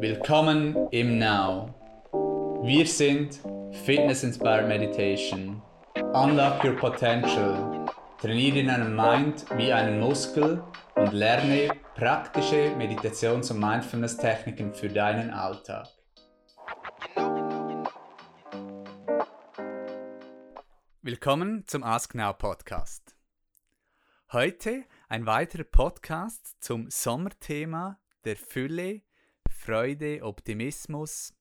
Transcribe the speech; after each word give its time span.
Willkommen 0.00 0.88
im 0.92 1.18
Now. 1.18 1.74
Wir 2.62 2.86
sind 2.86 3.40
Fitness 3.84 4.22
Inspired 4.22 4.68
Meditation. 4.68 5.60
Unlock 6.14 6.62
your 6.62 6.76
potential. 6.76 7.84
Trainiere 8.20 8.64
deinen 8.64 8.94
Mind 8.94 9.44
wie 9.56 9.72
einen 9.72 9.98
Muskel 9.98 10.62
und 10.94 11.12
lerne 11.12 11.72
praktische 11.96 12.76
Meditations- 12.76 13.50
und 13.50 13.58
Mindfulness-Techniken 13.58 14.72
für 14.72 14.88
deinen 14.88 15.30
Alltag. 15.30 15.88
Willkommen 21.02 21.66
zum 21.66 21.82
Ask 21.82 22.14
Now 22.14 22.34
Podcast. 22.34 23.16
Heute 24.30 24.84
ein 25.08 25.26
weiterer 25.26 25.64
Podcast 25.64 26.62
zum 26.62 26.88
Sommerthema 26.88 27.98
der 28.24 28.36
Fülle, 28.36 29.02
Freude, 29.58 30.22
Optimismus. 30.22 31.34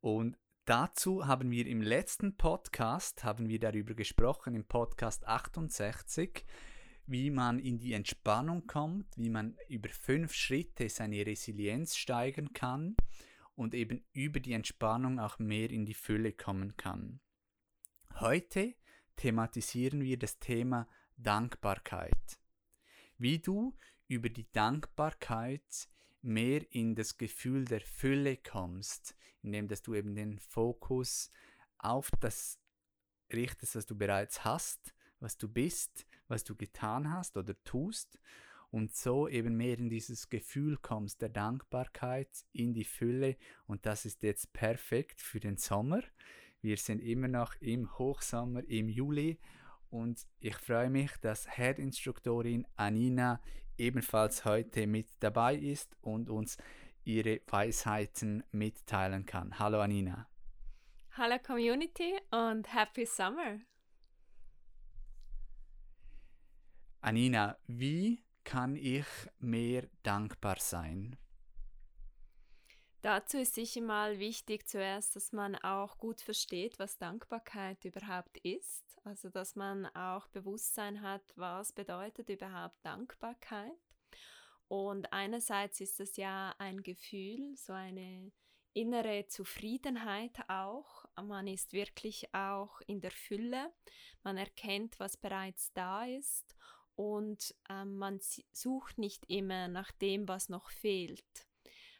Und 0.00 0.36
dazu 0.64 1.28
haben 1.28 1.50
wir 1.50 1.66
im 1.66 1.80
letzten 1.80 2.36
Podcast, 2.36 3.22
haben 3.22 3.48
wir 3.48 3.60
darüber 3.60 3.94
gesprochen, 3.94 4.54
im 4.54 4.64
Podcast 4.64 5.28
68, 5.28 6.44
wie 7.06 7.30
man 7.30 7.60
in 7.60 7.78
die 7.78 7.92
Entspannung 7.92 8.66
kommt, 8.66 9.16
wie 9.16 9.28
man 9.28 9.56
über 9.68 9.90
fünf 9.90 10.32
Schritte 10.32 10.88
seine 10.88 11.24
Resilienz 11.24 11.94
steigern 11.94 12.52
kann 12.52 12.96
und 13.54 13.74
eben 13.74 14.02
über 14.12 14.40
die 14.40 14.54
Entspannung 14.54 15.20
auch 15.20 15.38
mehr 15.38 15.70
in 15.70 15.84
die 15.86 15.94
Fülle 15.94 16.32
kommen 16.32 16.76
kann. 16.76 17.20
Heute 18.18 18.74
thematisieren 19.16 20.00
wir 20.02 20.18
das 20.18 20.40
Thema 20.40 20.88
Dankbarkeit. 21.16 22.40
Wie 23.18 23.38
du 23.38 23.76
über 24.08 24.30
die 24.30 24.50
Dankbarkeit 24.50 25.88
mehr 26.22 26.62
in 26.74 26.94
das 26.94 27.16
Gefühl 27.18 27.64
der 27.64 27.80
Fülle 27.80 28.36
kommst, 28.36 29.16
indem 29.42 29.68
dass 29.68 29.82
du 29.82 29.94
eben 29.94 30.14
den 30.14 30.38
Fokus 30.38 31.30
auf 31.78 32.10
das 32.20 32.58
richtest, 33.32 33.76
was 33.76 33.86
du 33.86 33.96
bereits 33.96 34.44
hast, 34.44 34.94
was 35.20 35.38
du 35.38 35.48
bist, 35.48 36.06
was 36.28 36.44
du 36.44 36.54
getan 36.54 37.12
hast 37.12 37.36
oder 37.36 37.54
tust 37.64 38.18
und 38.70 38.94
so 38.94 39.28
eben 39.28 39.56
mehr 39.56 39.78
in 39.78 39.88
dieses 39.88 40.28
Gefühl 40.28 40.76
kommst 40.76 41.22
der 41.22 41.28
Dankbarkeit, 41.28 42.44
in 42.52 42.72
die 42.72 42.84
Fülle 42.84 43.36
und 43.66 43.86
das 43.86 44.04
ist 44.04 44.22
jetzt 44.22 44.52
perfekt 44.52 45.20
für 45.20 45.40
den 45.40 45.56
Sommer. 45.56 46.02
Wir 46.60 46.76
sind 46.76 47.00
immer 47.00 47.28
noch 47.28 47.54
im 47.60 47.98
Hochsommer, 47.98 48.62
im 48.64 48.88
Juli 48.88 49.38
und 49.90 50.26
ich 50.38 50.56
freue 50.56 50.90
mich, 50.90 51.10
dass 51.20 51.56
Head-Instruktorin 51.56 52.66
Anina 52.76 53.40
ebenfalls 53.78 54.44
heute 54.44 54.86
mit 54.86 55.08
dabei 55.20 55.54
ist 55.54 55.96
und 56.00 56.28
uns 56.28 56.56
ihre 57.04 57.40
Weisheiten 57.46 58.44
mitteilen 58.52 59.26
kann. 59.26 59.58
Hallo 59.58 59.80
Anina. 59.80 60.28
Hallo 61.12 61.38
Community 61.44 62.14
und 62.30 62.72
Happy 62.72 63.04
Summer. 63.06 63.58
Anina, 67.00 67.56
wie 67.66 68.22
kann 68.44 68.76
ich 68.76 69.06
mehr 69.38 69.88
dankbar 70.02 70.56
sein? 70.58 71.16
Dazu 73.02 73.38
ist 73.38 73.54
sicher 73.54 73.80
mal 73.80 74.18
wichtig 74.18 74.68
zuerst, 74.68 75.16
dass 75.16 75.32
man 75.32 75.56
auch 75.56 75.98
gut 75.98 76.20
versteht, 76.20 76.78
was 76.78 76.98
Dankbarkeit 76.98 77.82
überhaupt 77.86 78.36
ist. 78.38 78.84
Also, 79.04 79.30
dass 79.30 79.56
man 79.56 79.86
auch 79.94 80.28
Bewusstsein 80.28 81.00
hat, 81.00 81.22
was 81.36 81.72
bedeutet 81.72 82.28
überhaupt 82.28 82.84
Dankbarkeit. 82.84 83.72
Und 84.68 85.12
einerseits 85.14 85.80
ist 85.80 85.98
es 85.98 86.16
ja 86.16 86.54
ein 86.58 86.82
Gefühl, 86.82 87.56
so 87.56 87.72
eine 87.72 88.30
innere 88.74 89.26
Zufriedenheit 89.26 90.38
auch. 90.48 91.06
Man 91.16 91.46
ist 91.46 91.72
wirklich 91.72 92.32
auch 92.34 92.80
in 92.86 93.00
der 93.00 93.10
Fülle. 93.10 93.72
Man 94.22 94.36
erkennt, 94.36 95.00
was 95.00 95.16
bereits 95.16 95.72
da 95.72 96.04
ist 96.04 96.54
und 96.94 97.54
ähm, 97.70 97.96
man 97.96 98.20
sucht 98.52 98.98
nicht 98.98 99.24
immer 99.30 99.68
nach 99.68 99.90
dem, 99.90 100.28
was 100.28 100.50
noch 100.50 100.68
fehlt. 100.68 101.49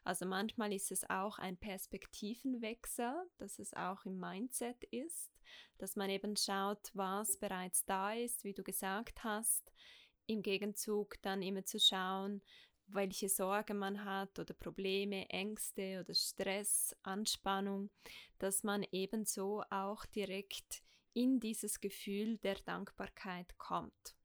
Also 0.04 0.26
manchmal 0.26 0.72
ist 0.72 0.90
es 0.90 1.08
auch 1.08 1.38
ein 1.38 1.56
Perspektivenwechsel, 1.56 3.14
dass 3.38 3.58
es 3.58 3.74
auch 3.74 4.04
im 4.04 4.18
Mindset 4.18 4.82
ist, 4.84 5.30
dass 5.78 5.96
man 5.96 6.10
eben 6.10 6.36
schaut, 6.36 6.90
was 6.94 7.36
bereits 7.38 7.84
da 7.84 8.14
ist, 8.14 8.44
wie 8.44 8.54
du 8.54 8.62
gesagt 8.62 9.22
hast, 9.24 9.72
im 10.26 10.42
Gegenzug 10.42 11.20
dann 11.22 11.42
immer 11.42 11.64
zu 11.64 11.78
schauen, 11.78 12.42
welche 12.86 13.28
Sorge 13.28 13.74
man 13.74 14.04
hat 14.04 14.38
oder 14.38 14.54
Probleme, 14.54 15.28
Ängste 15.30 16.00
oder 16.00 16.14
Stress, 16.14 16.96
Anspannung, 17.02 17.90
dass 18.38 18.62
man 18.64 18.84
ebenso 18.90 19.62
auch 19.70 20.04
direkt 20.06 20.82
in 21.12 21.40
dieses 21.40 21.80
Gefühl 21.80 22.38
der 22.38 22.56
Dankbarkeit 22.56 23.56
kommt. 23.58 24.16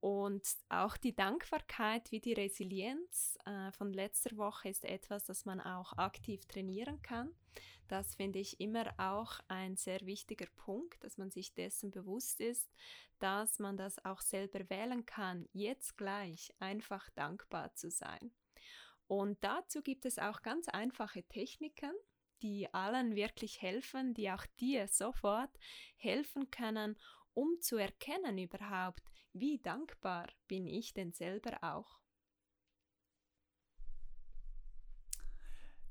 Und 0.00 0.46
auch 0.68 0.96
die 0.96 1.16
Dankbarkeit 1.16 2.12
wie 2.12 2.20
die 2.20 2.34
Resilienz 2.34 3.38
äh, 3.46 3.72
von 3.72 3.92
letzter 3.92 4.36
Woche 4.36 4.68
ist 4.68 4.84
etwas, 4.84 5.24
das 5.24 5.44
man 5.44 5.60
auch 5.60 5.94
aktiv 5.94 6.44
trainieren 6.46 7.00
kann. 7.02 7.34
Das 7.88 8.16
finde 8.16 8.38
ich 8.38 8.60
immer 8.60 8.92
auch 8.98 9.40
ein 9.48 9.76
sehr 9.76 10.00
wichtiger 10.04 10.46
Punkt, 10.56 11.02
dass 11.02 11.18
man 11.18 11.30
sich 11.30 11.54
dessen 11.54 11.90
bewusst 11.90 12.40
ist, 12.40 12.68
dass 13.20 13.58
man 13.58 13.76
das 13.76 14.04
auch 14.04 14.20
selber 14.20 14.68
wählen 14.68 15.06
kann, 15.06 15.48
jetzt 15.52 15.96
gleich 15.96 16.52
einfach 16.58 17.08
dankbar 17.10 17.74
zu 17.74 17.90
sein. 17.90 18.32
Und 19.06 19.42
dazu 19.42 19.82
gibt 19.82 20.04
es 20.04 20.18
auch 20.18 20.42
ganz 20.42 20.68
einfache 20.68 21.22
Techniken, 21.22 21.92
die 22.42 22.72
allen 22.74 23.14
wirklich 23.14 23.62
helfen, 23.62 24.14
die 24.14 24.30
auch 24.30 24.44
dir 24.58 24.88
sofort 24.88 25.50
helfen 25.96 26.50
können, 26.50 26.98
um 27.34 27.60
zu 27.60 27.76
erkennen 27.76 28.38
überhaupt, 28.38 29.02
wie 29.40 29.58
dankbar 29.58 30.26
bin 30.48 30.66
ich 30.66 30.94
denn 30.94 31.12
selber 31.12 31.58
auch? 31.62 32.00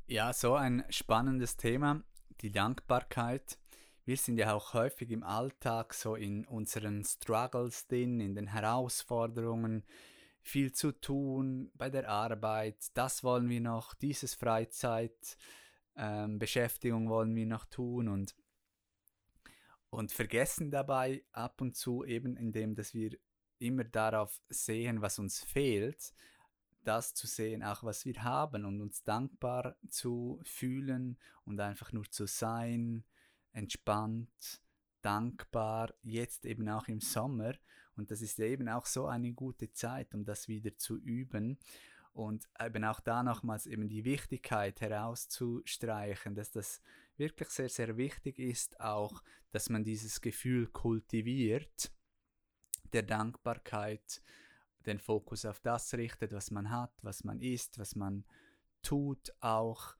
Ja, 0.07 0.33
so 0.33 0.53
ein 0.56 0.83
spannendes 0.89 1.57
Thema, 1.57 2.03
die 2.41 2.51
Dankbarkeit. 2.51 3.57
Wir 4.06 4.17
sind 4.17 4.38
ja 4.38 4.53
auch 4.53 4.73
häufig 4.73 5.09
im 5.09 5.23
Alltag 5.23 5.94
so 5.95 6.16
in 6.16 6.45
unseren 6.45 7.03
Struggles 7.03 7.88
drin, 7.88 8.19
in 8.19 8.35
den 8.35 8.47
Herausforderungen, 8.47 9.83
viel 10.45 10.72
zu 10.72 10.91
tun 10.91 11.72
bei 11.73 11.89
der 11.89 12.07
Arbeit, 12.07 12.77
das 12.94 13.23
wollen 13.23 13.50
wir 13.50 13.62
noch, 13.62 13.95
dieses 13.95 14.35
Freizeit, 14.35 15.38
ähm, 15.95 16.38
Beschäftigung 16.38 17.09
wollen 17.09 17.35
wir 17.35 17.47
noch 17.47 17.66
tun 17.66 18.07
und, 18.07 18.35
und 19.89 20.12
vergessen 20.12 20.69
dabei 20.69 21.23
ab 21.31 21.62
und 21.62 21.75
zu 21.75 22.06
eben, 22.06 22.38
indem 22.38 22.75
dass 22.75 22.94
wir 22.94 23.17
immer 23.60 23.84
darauf 23.84 24.42
sehen, 24.50 25.02
was 25.02 25.20
uns 25.20 25.44
fehlt, 25.44 26.14
das 26.84 27.14
zu 27.14 27.28
sehen, 27.28 27.64
auch 27.64 27.84
was 27.84 28.06
wir 28.06 28.24
haben 28.24 28.66
und 28.66 28.82
uns 28.82 29.04
dankbar 29.04 29.76
zu 29.90 30.40
fühlen 30.44 31.18
und 31.44 31.60
einfach 31.60 31.92
nur 31.92 32.10
zu 32.10 32.28
sein, 32.28 33.04
entspannt, 33.52 34.62
dankbar, 35.02 35.94
jetzt 36.04 36.46
eben 36.46 36.70
auch 36.70 36.88
im 36.88 37.02
Sommer. 37.02 37.54
Und 37.96 38.12
das 38.12 38.22
ist 38.22 38.40
eben 38.40 38.70
auch 38.70 38.86
so 38.86 39.08
eine 39.08 39.34
gute 39.34 39.72
Zeit, 39.72 40.14
um 40.14 40.26
das 40.26 40.48
wieder 40.48 40.78
zu 40.78 40.98
üben. 40.98 41.58
Und 42.12 42.48
eben 42.64 42.86
auch 42.86 43.02
da 43.02 43.24
nochmals 43.24 43.66
eben 43.66 43.90
die 43.90 44.06
Wichtigkeit 44.06 44.80
herauszustreichen, 44.80 46.34
dass 46.34 46.52
das 46.52 46.82
wirklich 47.18 47.50
sehr, 47.50 47.70
sehr 47.70 47.98
wichtig 47.98 48.40
ist, 48.40 48.80
auch, 48.80 49.22
dass 49.52 49.70
man 49.70 49.84
dieses 49.84 50.22
Gefühl 50.22 50.68
kultiviert 50.68 51.92
der 52.95 53.03
Dankbarkeit 53.03 54.22
den 54.85 55.00
Fokus 55.00 55.45
auf 55.45 55.59
das 55.59 55.94
richtet, 55.94 56.31
was 56.31 56.50
man 56.50 56.69
hat, 56.69 56.94
was 57.01 57.23
man 57.23 57.41
ist, 57.41 57.77
was 57.77 57.95
man 57.95 58.24
tut 58.81 59.33
auch 59.42 59.95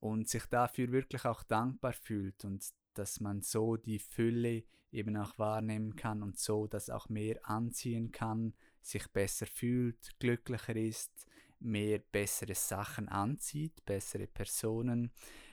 und 0.00 0.28
sich 0.28 0.46
dafür 0.46 0.92
wirklich 0.92 1.24
auch 1.24 1.42
dankbar 1.42 1.92
fühlt 1.92 2.44
und 2.44 2.64
dass 2.94 3.20
man 3.20 3.42
so 3.42 3.76
die 3.76 3.98
Fülle 3.98 4.64
eben 4.92 5.16
auch 5.16 5.36
wahrnehmen 5.38 5.96
kann 5.96 6.22
und 6.22 6.38
so 6.38 6.66
das 6.66 6.90
auch 6.90 7.08
mehr 7.08 7.40
anziehen 7.42 8.12
kann, 8.12 8.54
sich 8.80 9.08
besser 9.08 9.46
fühlt, 9.46 10.18
glücklicher 10.20 10.76
ist, 10.76 11.26
mehr 11.58 11.98
bessere 11.98 12.54
Sachen 12.54 13.08
anzieht, 13.08 13.84
bessere 13.84 14.28
Personen, 14.28 15.10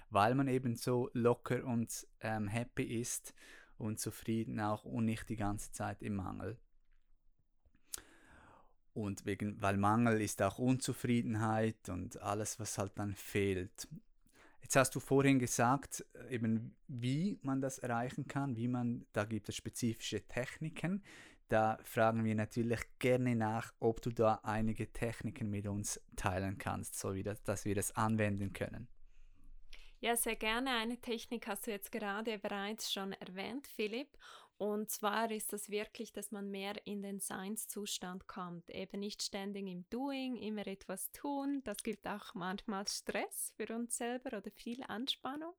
weil 0.10 0.36
man 0.36 0.48
eben 0.48 0.76
so 0.76 1.10
locker 1.14 1.64
und 1.66 2.06
ähm, 2.20 2.48
happy 2.48 2.84
ist 2.84 3.34
und 3.84 4.00
zufrieden 4.00 4.60
auch 4.60 4.86
und 4.86 5.06
nicht 5.06 5.30
die 5.30 5.36
ganze 5.36 5.72
Zeit 5.72 6.02
im 6.02 6.16
Mangel. 6.16 6.58
Und 8.94 9.26
wegen, 9.26 9.62
weil 9.62 9.78
Mangel 9.78 10.22
ist 10.22 10.42
auch 10.42 10.60
Unzufriedenheit 10.60 11.90
und 11.90 12.22
alles, 12.22 12.60
was 12.60 12.78
halt 12.78 12.94
dann 12.96 13.16
fehlt. 13.16 13.88
Jetzt 14.62 14.76
hast 14.76 14.96
du 14.96 15.00
vorhin 15.00 15.40
gesagt, 15.40 16.06
eben 16.30 16.76
wie 16.88 17.40
man 17.42 17.60
das 17.60 17.80
erreichen 17.80 18.28
kann, 18.28 18.56
wie 18.56 18.68
man, 18.68 19.06
da 19.12 19.26
gibt 19.26 19.50
es 19.50 19.56
spezifische 19.56 20.22
Techniken. 20.28 21.04
da 21.50 21.78
fragen 21.84 22.24
wir 22.24 22.34
natürlich 22.34 22.80
gerne 23.00 23.36
nach, 23.36 23.74
ob 23.80 24.02
du 24.02 24.12
da 24.12 24.40
einige 24.44 24.92
Techniken 24.92 25.50
mit 25.50 25.68
uns 25.68 26.00
teilen 26.16 26.58
kannst, 26.58 26.98
so 26.98 27.14
wie 27.14 27.24
das, 27.24 27.44
dass 27.44 27.66
wir 27.66 27.76
das 27.76 27.96
anwenden 27.96 28.54
können. 28.54 28.88
Ja, 30.04 30.18
sehr 30.18 30.36
gerne. 30.36 30.72
Eine 30.72 30.98
Technik 30.98 31.48
hast 31.48 31.66
du 31.66 31.72
jetzt 31.72 31.90
gerade 31.90 32.38
bereits 32.38 32.92
schon 32.92 33.14
erwähnt, 33.14 33.68
Philipp. 33.68 34.10
Und 34.58 34.90
zwar 34.90 35.32
ist 35.32 35.54
das 35.54 35.70
wirklich, 35.70 36.12
dass 36.12 36.30
man 36.30 36.52
mehr 36.52 36.76
in 36.86 37.02
den 37.02 37.22
Seinszustand 37.22 38.28
kommt. 38.28 38.70
Eben 38.70 39.00
nicht 39.00 39.24
ständig 39.24 39.66
im 39.66 39.90
Doing, 39.90 40.36
immer 40.36 40.68
etwas 40.68 41.10
tun. 41.14 41.62
Das 41.64 41.84
gibt 41.84 42.06
auch 42.06 42.34
manchmal 42.34 42.86
Stress 42.86 43.54
für 43.56 43.74
uns 43.74 43.96
selber 43.96 44.38
oder 44.40 44.52
viel 44.52 44.84
Anspannung, 44.84 45.54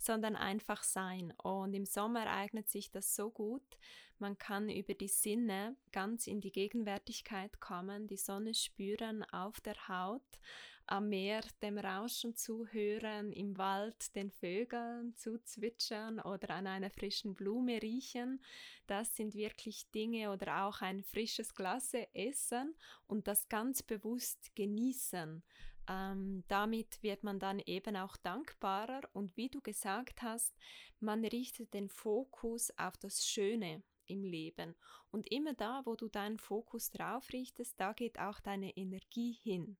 sondern 0.00 0.34
einfach 0.34 0.82
sein. 0.82 1.32
Und 1.40 1.72
im 1.72 1.86
Sommer 1.86 2.26
eignet 2.26 2.68
sich 2.68 2.90
das 2.90 3.14
so 3.14 3.30
gut. 3.30 3.78
Man 4.18 4.36
kann 4.38 4.68
über 4.68 4.94
die 4.94 5.06
Sinne 5.06 5.76
ganz 5.92 6.26
in 6.26 6.40
die 6.40 6.50
Gegenwärtigkeit 6.50 7.60
kommen, 7.60 8.08
die 8.08 8.16
Sonne 8.16 8.54
spüren 8.54 9.22
auf 9.30 9.60
der 9.60 9.86
Haut 9.86 10.40
am 10.88 11.10
Meer 11.10 11.42
dem 11.62 11.78
Rauschen 11.78 12.34
zuhören, 12.34 13.32
im 13.32 13.58
Wald 13.58 14.14
den 14.16 14.30
Vögeln 14.30 15.14
zuzwitschern 15.16 16.18
oder 16.20 16.50
an 16.50 16.66
einer 16.66 16.90
frischen 16.90 17.34
Blume 17.34 17.80
riechen. 17.82 18.42
Das 18.86 19.14
sind 19.14 19.34
wirklich 19.34 19.90
Dinge 19.90 20.32
oder 20.32 20.64
auch 20.64 20.80
ein 20.80 21.02
frisches 21.02 21.54
Glas 21.54 21.92
essen 22.14 22.74
und 23.06 23.28
das 23.28 23.48
ganz 23.48 23.82
bewusst 23.82 24.54
genießen. 24.56 25.42
Ähm, 25.88 26.44
damit 26.48 27.02
wird 27.02 27.22
man 27.22 27.38
dann 27.38 27.60
eben 27.60 27.96
auch 27.96 28.16
dankbarer 28.16 29.02
und 29.12 29.36
wie 29.36 29.48
du 29.48 29.60
gesagt 29.60 30.22
hast, 30.22 30.54
man 31.00 31.24
richtet 31.24 31.72
den 31.74 31.88
Fokus 31.88 32.70
auf 32.78 32.96
das 32.96 33.26
Schöne 33.26 33.82
im 34.06 34.24
Leben. 34.24 34.74
Und 35.10 35.30
immer 35.30 35.54
da, 35.54 35.82
wo 35.84 35.96
du 35.96 36.08
deinen 36.08 36.38
Fokus 36.38 36.90
drauf 36.90 37.32
richtest, 37.32 37.78
da 37.78 37.92
geht 37.92 38.18
auch 38.18 38.40
deine 38.40 38.76
Energie 38.76 39.32
hin. 39.32 39.76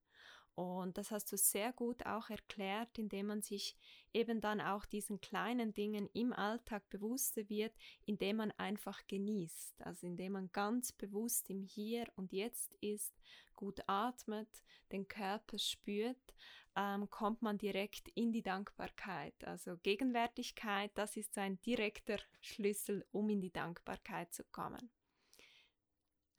Und 0.55 0.97
das 0.97 1.11
hast 1.11 1.31
du 1.31 1.37
sehr 1.37 1.71
gut 1.71 2.05
auch 2.05 2.29
erklärt, 2.29 2.97
indem 2.97 3.27
man 3.27 3.41
sich 3.41 3.77
eben 4.13 4.41
dann 4.41 4.59
auch 4.59 4.85
diesen 4.85 5.21
kleinen 5.21 5.73
Dingen 5.73 6.09
im 6.13 6.33
Alltag 6.33 6.89
bewusster 6.89 7.47
wird, 7.49 7.73
indem 8.05 8.37
man 8.37 8.51
einfach 8.57 9.07
genießt, 9.07 9.81
also 9.83 10.05
indem 10.05 10.33
man 10.33 10.51
ganz 10.51 10.91
bewusst 10.91 11.49
im 11.49 11.63
Hier 11.63 12.07
und 12.15 12.33
Jetzt 12.33 12.75
ist, 12.81 13.13
gut 13.55 13.81
atmet, 13.87 14.63
den 14.91 15.07
Körper 15.07 15.57
spürt, 15.57 16.33
ähm, 16.75 17.09
kommt 17.09 17.41
man 17.41 17.57
direkt 17.57 18.09
in 18.15 18.31
die 18.31 18.41
Dankbarkeit. 18.41 19.35
Also 19.43 19.77
Gegenwärtigkeit, 19.77 20.91
das 20.95 21.17
ist 21.17 21.37
ein 21.37 21.59
direkter 21.61 22.19
Schlüssel, 22.41 23.05
um 23.11 23.29
in 23.29 23.41
die 23.41 23.51
Dankbarkeit 23.51 24.33
zu 24.33 24.43
kommen. 24.45 24.89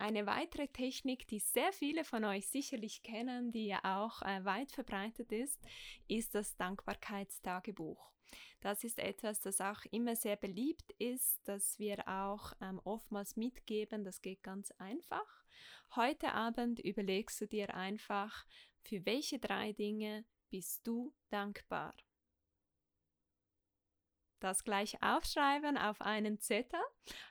Eine 0.00 0.24
weitere 0.24 0.66
Technik, 0.66 1.28
die 1.28 1.40
sehr 1.40 1.74
viele 1.74 2.04
von 2.04 2.24
euch 2.24 2.48
sicherlich 2.48 3.02
kennen, 3.02 3.52
die 3.52 3.66
ja 3.66 3.80
auch 3.84 4.22
äh, 4.22 4.42
weit 4.46 4.72
verbreitet 4.72 5.30
ist, 5.30 5.60
ist 6.08 6.34
das 6.34 6.56
Dankbarkeitstagebuch. 6.56 8.10
Das 8.62 8.82
ist 8.82 8.98
etwas, 8.98 9.40
das 9.40 9.60
auch 9.60 9.84
immer 9.90 10.16
sehr 10.16 10.36
beliebt 10.36 10.90
ist, 10.92 11.38
das 11.44 11.78
wir 11.78 12.08
auch 12.08 12.54
ähm, 12.62 12.80
oftmals 12.84 13.36
mitgeben. 13.36 14.02
Das 14.02 14.22
geht 14.22 14.42
ganz 14.42 14.70
einfach. 14.78 15.44
Heute 15.94 16.32
Abend 16.32 16.78
überlegst 16.78 17.38
du 17.42 17.46
dir 17.46 17.74
einfach, 17.74 18.46
für 18.80 19.04
welche 19.04 19.38
drei 19.38 19.74
Dinge 19.74 20.24
bist 20.48 20.86
du 20.86 21.12
dankbar? 21.28 21.94
Das 24.40 24.64
gleich 24.64 25.02
aufschreiben 25.02 25.76
auf 25.76 26.00
einen 26.00 26.38
Zettel, 26.40 26.80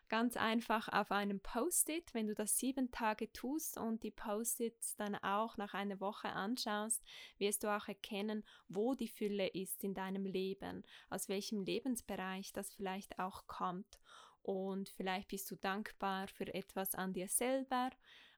ganz 0.07 0.37
einfach 0.37 0.87
auf 0.89 1.11
einem 1.11 1.39
Post-it. 1.39 2.13
Wenn 2.13 2.27
du 2.27 2.35
das 2.35 2.57
sieben 2.57 2.91
Tage 2.91 3.31
tust 3.33 3.77
und 3.77 4.03
die 4.03 4.11
Post-its 4.11 4.95
dann 4.95 5.15
auch 5.15 5.57
nach 5.57 5.73
einer 5.73 5.99
Woche 5.99 6.29
anschaust, 6.29 7.03
wirst 7.37 7.63
du 7.63 7.75
auch 7.75 7.87
erkennen, 7.87 8.45
wo 8.67 8.95
die 8.95 9.07
Fülle 9.07 9.47
ist 9.47 9.83
in 9.83 9.93
deinem 9.93 10.25
Leben, 10.25 10.83
aus 11.09 11.29
welchem 11.29 11.61
Lebensbereich 11.61 12.53
das 12.53 12.73
vielleicht 12.73 13.19
auch 13.19 13.47
kommt. 13.47 13.99
Und 14.41 14.89
vielleicht 14.89 15.27
bist 15.27 15.51
du 15.51 15.55
dankbar 15.55 16.27
für 16.27 16.53
etwas 16.53 16.95
an 16.95 17.13
dir 17.13 17.27
selber, 17.27 17.91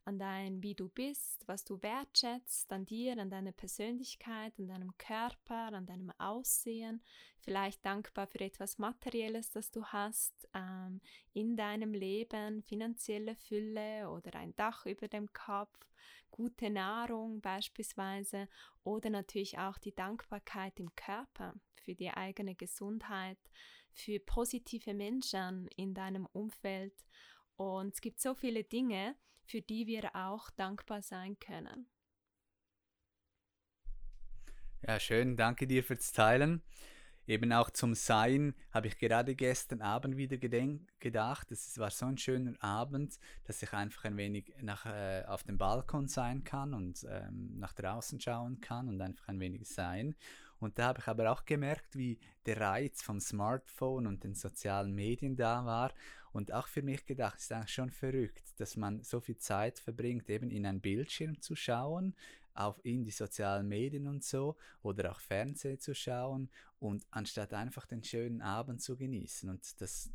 an 0.05 0.17
dein, 0.17 0.63
wie 0.63 0.73
du 0.73 0.89
bist, 0.89 1.47
was 1.47 1.63
du 1.63 1.81
wertschätzt, 1.81 2.71
an 2.71 2.85
dir, 2.85 3.17
an 3.17 3.29
deiner 3.29 3.51
Persönlichkeit, 3.51 4.53
an 4.57 4.67
deinem 4.67 4.97
Körper, 4.97 5.73
an 5.73 5.85
deinem 5.85 6.11
Aussehen, 6.17 7.01
vielleicht 7.39 7.85
dankbar 7.85 8.27
für 8.27 8.39
etwas 8.39 8.77
Materielles, 8.77 9.51
das 9.51 9.71
du 9.71 9.85
hast 9.85 10.33
ähm, 10.53 11.01
in 11.33 11.55
deinem 11.55 11.93
Leben, 11.93 12.63
finanzielle 12.63 13.35
Fülle 13.35 14.09
oder 14.09 14.35
ein 14.39 14.55
Dach 14.55 14.85
über 14.85 15.07
dem 15.07 15.31
Kopf, 15.33 15.91
gute 16.31 16.69
Nahrung 16.69 17.41
beispielsweise 17.41 18.47
oder 18.83 19.09
natürlich 19.09 19.59
auch 19.59 19.77
die 19.77 19.93
Dankbarkeit 19.93 20.79
im 20.79 20.95
Körper 20.95 21.53
für 21.75 21.93
die 21.93 22.09
eigene 22.09 22.55
Gesundheit, 22.55 23.37
für 23.91 24.19
positive 24.19 24.93
Menschen 24.93 25.67
in 25.75 25.93
deinem 25.93 26.25
Umfeld. 26.27 27.05
Und 27.57 27.93
es 27.93 28.01
gibt 28.01 28.19
so 28.19 28.33
viele 28.33 28.63
Dinge, 28.63 29.15
für 29.51 29.61
die 29.61 29.85
wir 29.85 30.15
auch 30.15 30.49
dankbar 30.51 31.01
sein 31.01 31.37
können. 31.37 31.85
Ja, 34.81 34.97
schön, 34.99 35.35
danke 35.35 35.67
dir 35.67 35.83
fürs 35.83 36.13
Teilen. 36.13 36.63
Eben 37.27 37.51
auch 37.53 37.69
zum 37.69 37.93
Sein 37.93 38.55
habe 38.71 38.87
ich 38.87 38.97
gerade 38.97 39.35
gestern 39.35 39.81
Abend 39.81 40.17
wieder 40.17 40.37
gedacht. 40.37 41.51
Es 41.51 41.77
war 41.77 41.91
so 41.91 42.05
ein 42.07 42.17
schöner 42.17 42.55
Abend, 42.63 43.19
dass 43.43 43.61
ich 43.61 43.73
einfach 43.73 44.05
ein 44.05 44.17
wenig 44.17 44.53
nach, 44.61 44.85
äh, 44.85 45.23
auf 45.27 45.43
dem 45.43 45.57
Balkon 45.57 46.07
sein 46.07 46.43
kann 46.43 46.73
und 46.73 47.05
ähm, 47.09 47.59
nach 47.59 47.73
draußen 47.73 48.19
schauen 48.19 48.59
kann 48.59 48.87
und 48.87 49.01
einfach 49.01 49.27
ein 49.27 49.39
wenig 49.39 49.67
sein. 49.67 50.15
Und 50.59 50.79
da 50.79 50.87
habe 50.87 50.99
ich 50.99 51.07
aber 51.07 51.31
auch 51.31 51.45
gemerkt, 51.45 51.95
wie 51.95 52.19
der 52.45 52.59
Reiz 52.59 53.01
vom 53.01 53.19
Smartphone 53.19 54.07
und 54.07 54.23
den 54.23 54.35
sozialen 54.35 54.93
Medien 54.93 55.35
da 55.35 55.65
war. 55.65 55.91
Und 56.33 56.53
auch 56.53 56.67
für 56.67 56.81
mich 56.81 57.05
gedacht, 57.05 57.39
ist 57.39 57.51
eigentlich 57.51 57.73
schon 57.73 57.89
verrückt, 57.89 58.43
dass 58.57 58.77
man 58.77 59.03
so 59.03 59.19
viel 59.19 59.37
Zeit 59.37 59.79
verbringt, 59.79 60.29
eben 60.29 60.49
in 60.49 60.65
einen 60.65 60.81
Bildschirm 60.81 61.41
zu 61.41 61.55
schauen, 61.55 62.15
auf 62.53 62.79
in 62.83 63.03
die 63.03 63.11
sozialen 63.11 63.67
Medien 63.67 64.07
und 64.07 64.23
so, 64.23 64.55
oder 64.81 65.11
auch 65.11 65.19
Fernsehen 65.19 65.79
zu 65.79 65.95
schauen 65.95 66.49
und 66.79 67.05
anstatt 67.11 67.53
einfach 67.53 67.85
den 67.85 68.03
schönen 68.03 68.41
Abend 68.41 68.81
zu 68.81 68.97
genießen 68.97 69.49
und 69.49 69.81
das, 69.81 70.09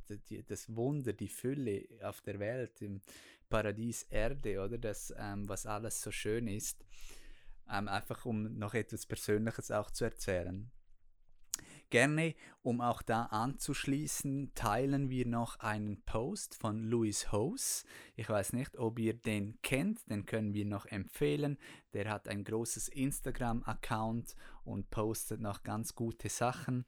das 0.48 0.74
Wunder, 0.74 1.12
die 1.12 1.28
Fülle 1.28 1.86
auf 2.02 2.20
der 2.20 2.38
Welt, 2.38 2.82
im 2.82 3.00
Paradies 3.48 4.02
Erde, 4.04 4.60
oder 4.60 4.76
das, 4.76 5.14
ähm, 5.16 5.48
was 5.48 5.66
alles 5.66 6.00
so 6.02 6.10
schön 6.10 6.48
ist, 6.48 6.84
ähm, 7.70 7.88
einfach 7.88 8.24
um 8.26 8.58
noch 8.58 8.74
etwas 8.74 9.06
Persönliches 9.06 9.70
auch 9.70 9.90
zu 9.90 10.04
erzählen. 10.04 10.70
Gerne, 11.96 12.34
um 12.60 12.82
auch 12.82 13.00
da 13.00 13.22
anzuschließen, 13.22 14.52
teilen 14.54 15.08
wir 15.08 15.26
noch 15.26 15.60
einen 15.60 16.02
Post 16.02 16.54
von 16.54 16.82
Louis 16.82 17.32
Hose. 17.32 17.86
Ich 18.16 18.28
weiß 18.28 18.52
nicht, 18.52 18.76
ob 18.76 18.98
ihr 18.98 19.14
den 19.14 19.58
kennt, 19.62 20.06
den 20.10 20.26
können 20.26 20.52
wir 20.52 20.66
noch 20.66 20.84
empfehlen. 20.84 21.56
Der 21.94 22.10
hat 22.10 22.28
ein 22.28 22.44
großes 22.44 22.88
Instagram-Account 22.88 24.36
und 24.64 24.90
postet 24.90 25.40
noch 25.40 25.62
ganz 25.62 25.94
gute 25.94 26.28
Sachen. 26.28 26.84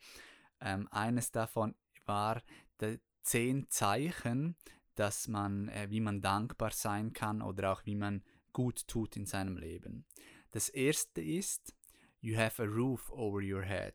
Ähm, 0.60 0.86
eines 0.90 1.30
davon 1.30 1.74
war 2.04 2.42
die 2.82 3.00
zehn 3.22 3.66
Zeichen, 3.70 4.56
dass 4.94 5.26
man, 5.26 5.68
äh, 5.70 5.86
wie 5.88 6.00
man 6.00 6.20
dankbar 6.20 6.72
sein 6.72 7.14
kann 7.14 7.40
oder 7.40 7.72
auch 7.72 7.86
wie 7.86 7.96
man 7.96 8.22
gut 8.52 8.86
tut 8.86 9.16
in 9.16 9.24
seinem 9.24 9.56
Leben. 9.56 10.04
Das 10.50 10.68
erste 10.68 11.22
ist, 11.22 11.74
you 12.20 12.36
have 12.36 12.62
a 12.62 12.66
roof 12.66 13.10
over 13.10 13.40
your 13.42 13.62
head. 13.62 13.94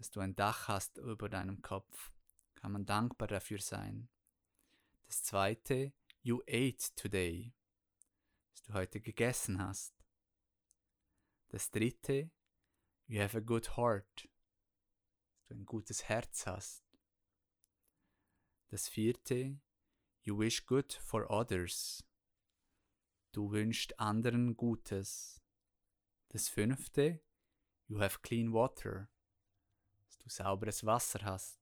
Dass 0.00 0.10
du 0.10 0.20
ein 0.20 0.34
Dach 0.34 0.66
hast 0.66 0.96
über 0.96 1.28
deinem 1.28 1.60
Kopf. 1.60 2.10
Kann 2.54 2.72
man 2.72 2.86
dankbar 2.86 3.28
dafür 3.28 3.60
sein. 3.60 4.08
Das 5.04 5.22
zweite, 5.22 5.92
you 6.22 6.40
ate 6.48 6.94
today. 6.96 7.52
Dass 8.50 8.62
du 8.62 8.72
heute 8.72 9.02
gegessen 9.02 9.60
hast. 9.60 9.94
Das 11.48 11.70
dritte, 11.70 12.30
you 13.08 13.20
have 13.20 13.36
a 13.36 13.40
good 13.40 13.76
heart. 13.76 14.26
Dass 15.34 15.48
du 15.48 15.54
ein 15.56 15.66
gutes 15.66 16.08
Herz 16.08 16.46
hast. 16.46 16.82
Das 18.68 18.88
vierte, 18.88 19.60
you 20.22 20.38
wish 20.38 20.64
good 20.64 20.94
for 20.94 21.30
others. 21.30 22.02
Du 23.32 23.52
wünschst 23.52 24.00
anderen 24.00 24.56
Gutes. 24.56 25.42
Das 26.28 26.48
fünfte, 26.48 27.22
you 27.86 28.00
have 28.00 28.20
clean 28.22 28.54
water, 28.54 29.10
du 30.30 30.34
sauberes 30.34 30.86
Wasser 30.86 31.24
hast. 31.24 31.58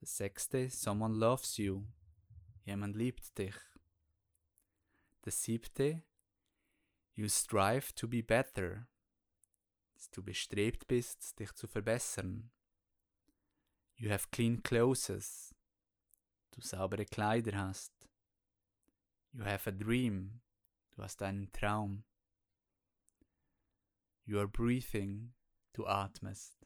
Das 0.00 0.16
sechste, 0.16 0.70
someone 0.70 1.14
loves 1.14 1.58
you, 1.58 1.84
jemand 2.64 2.96
liebt 2.96 3.36
dich. 3.36 3.54
Das 5.22 5.42
siebte, 5.42 6.02
you 7.14 7.28
strive 7.28 7.94
to 7.94 8.08
be 8.08 8.22
better, 8.22 8.88
dass 9.92 10.08
du 10.10 10.22
bestrebt 10.22 10.86
bist, 10.86 11.38
dich 11.38 11.52
zu 11.52 11.66
verbessern. 11.66 12.50
You 13.96 14.10
have 14.10 14.28
clean 14.30 14.62
clothes, 14.62 15.54
du 16.52 16.62
saubere 16.62 17.04
Kleider 17.04 17.58
hast. 17.58 17.92
You 19.32 19.44
have 19.44 19.68
a 19.68 19.72
dream. 19.72 20.40
Du 20.92 21.02
hast 21.02 21.20
einen 21.22 21.52
Traum. 21.52 22.04
You 24.24 24.38
are 24.38 24.48
breathing. 24.48 25.34
Du 25.74 25.86
atmest. 25.86 26.57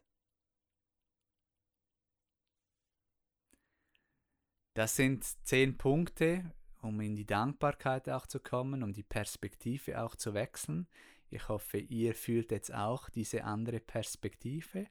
Das 4.74 4.96
sind 4.96 5.24
zehn 5.46 5.76
Punkte, 5.76 6.50
um 6.80 7.00
in 7.00 7.14
die 7.14 7.26
Dankbarkeit 7.26 8.08
auch 8.08 8.26
zu 8.26 8.40
kommen, 8.40 8.82
um 8.82 8.94
die 8.94 9.02
Perspektive 9.02 10.02
auch 10.02 10.16
zu 10.16 10.32
wechseln. 10.32 10.86
Ich 11.28 11.48
hoffe, 11.48 11.78
ihr 11.78 12.14
fühlt 12.14 12.50
jetzt 12.50 12.72
auch 12.72 13.10
diese 13.10 13.44
andere 13.44 13.80
Perspektive, 13.80 14.86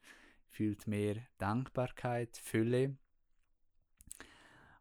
fühlt 0.49 0.85
mehr 0.85 1.15
Dankbarkeit, 1.39 2.37
Fülle. 2.37 2.95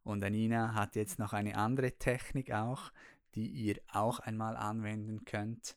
Und 0.05 0.23
Anina 0.23 0.75
hat 0.75 0.97
jetzt 0.97 1.19
noch 1.19 1.33
eine 1.33 1.57
andere 1.57 1.93
Technik 1.93 2.53
auch, 2.53 2.93
die 3.35 3.47
ihr 3.47 3.81
auch 3.93 4.21
einmal 4.21 4.57
anwenden 4.57 5.25
könnt. 5.25 5.77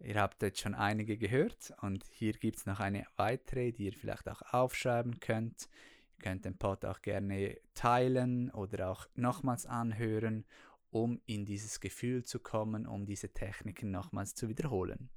Ihr 0.00 0.20
habt 0.20 0.42
jetzt 0.42 0.60
schon 0.60 0.74
einige 0.74 1.18
gehört 1.18 1.74
und 1.82 2.04
hier 2.12 2.32
gibt 2.32 2.58
es 2.58 2.66
noch 2.66 2.80
eine 2.80 3.04
weitere, 3.16 3.72
die 3.72 3.86
ihr 3.86 3.92
vielleicht 3.92 4.28
auch 4.28 4.42
aufschreiben 4.52 5.20
könnt. 5.20 5.68
Ihr 6.18 6.24
könnt 6.24 6.44
den 6.44 6.58
Pod 6.58 6.84
auch 6.84 7.00
gerne 7.00 7.60
teilen 7.74 8.50
oder 8.50 8.90
auch 8.90 9.06
nochmals 9.14 9.66
anhören, 9.66 10.44
um 10.90 11.20
in 11.26 11.44
dieses 11.44 11.80
Gefühl 11.80 12.24
zu 12.24 12.40
kommen, 12.40 12.86
um 12.86 13.06
diese 13.06 13.32
Techniken 13.32 13.90
nochmals 13.90 14.34
zu 14.34 14.48
wiederholen. 14.48 15.10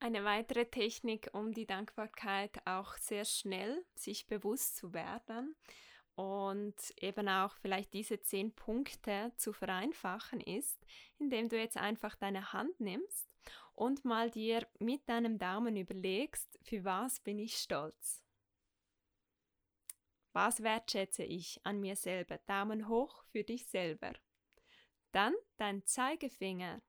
Eine 0.00 0.24
weitere 0.24 0.66
Technik, 0.66 1.30
um 1.32 1.52
die 1.52 1.66
Dankbarkeit 1.66 2.66
auch 2.66 2.96
sehr 2.96 3.24
schnell 3.24 3.84
sich 3.94 4.26
bewusst 4.26 4.76
zu 4.76 4.92
werden 4.92 5.54
und 6.16 6.74
eben 7.00 7.28
auch 7.28 7.56
vielleicht 7.56 7.94
diese 7.94 8.20
zehn 8.20 8.52
Punkte 8.54 9.32
zu 9.36 9.52
vereinfachen 9.52 10.40
ist, 10.40 10.84
indem 11.18 11.48
du 11.48 11.58
jetzt 11.58 11.76
einfach 11.76 12.16
deine 12.16 12.52
Hand 12.52 12.80
nimmst 12.80 13.33
und 13.74 14.04
mal 14.04 14.30
dir 14.30 14.66
mit 14.78 15.08
deinem 15.08 15.38
Daumen 15.38 15.76
überlegst, 15.76 16.58
für 16.62 16.84
was 16.84 17.20
bin 17.20 17.38
ich 17.38 17.56
stolz? 17.56 18.22
Was 20.32 20.62
wertschätze 20.62 21.22
ich 21.22 21.60
an 21.64 21.80
mir 21.80 21.94
selber? 21.94 22.38
Daumen 22.38 22.88
hoch 22.88 23.22
für 23.30 23.44
dich 23.44 23.66
selber. 23.66 24.12
Dann 25.12 25.34
dein 25.58 25.84
Zeigefinger. 25.84 26.82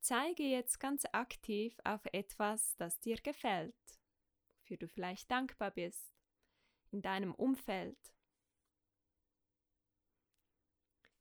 Zeige 0.00 0.44
jetzt 0.44 0.80
ganz 0.80 1.04
aktiv 1.12 1.78
auf 1.84 2.00
etwas, 2.12 2.74
das 2.76 2.98
dir 3.00 3.16
gefällt, 3.16 3.74
wofür 4.56 4.78
du 4.78 4.88
vielleicht 4.88 5.30
dankbar 5.30 5.70
bist, 5.70 6.14
in 6.90 7.02
deinem 7.02 7.34
Umfeld. 7.34 7.98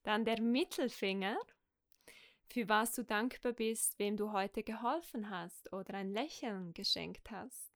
Dann 0.03 0.23
der 0.23 0.41
Mittelfinger 0.41 1.37
für 2.51 2.67
was 2.67 2.93
du 2.93 3.03
dankbar 3.03 3.53
bist, 3.53 3.99
wem 3.99 4.17
du 4.17 4.31
heute 4.31 4.63
geholfen 4.63 5.29
hast 5.29 5.71
oder 5.71 5.93
ein 5.93 6.11
Lächeln 6.11 6.73
geschenkt 6.73 7.29
hast. 7.29 7.69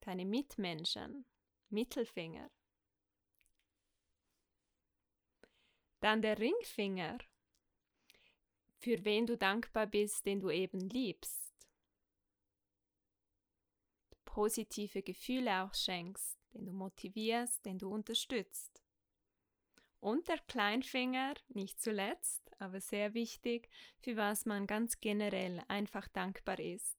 Deine 0.00 0.24
Mitmenschen, 0.24 1.26
Mittelfinger. 1.68 2.50
Dann 6.00 6.22
der 6.22 6.38
Ringfinger, 6.38 7.18
für 8.78 9.04
wen 9.04 9.26
du 9.26 9.36
dankbar 9.36 9.86
bist, 9.86 10.26
den 10.26 10.40
du 10.40 10.50
eben 10.50 10.80
liebst. 10.80 11.54
Positive 14.24 15.02
Gefühle 15.02 15.62
auch 15.62 15.74
schenkst, 15.74 16.38
den 16.54 16.64
du 16.64 16.72
motivierst, 16.72 17.64
den 17.64 17.78
du 17.78 17.92
unterstützt. 17.92 18.79
Und 20.00 20.28
der 20.28 20.38
Kleinfinger, 20.48 21.34
nicht 21.48 21.80
zuletzt, 21.80 22.50
aber 22.58 22.80
sehr 22.80 23.12
wichtig, 23.14 23.68
für 24.00 24.16
was 24.16 24.46
man 24.46 24.66
ganz 24.66 25.00
generell 25.00 25.62
einfach 25.68 26.08
dankbar 26.08 26.58
ist. 26.58 26.96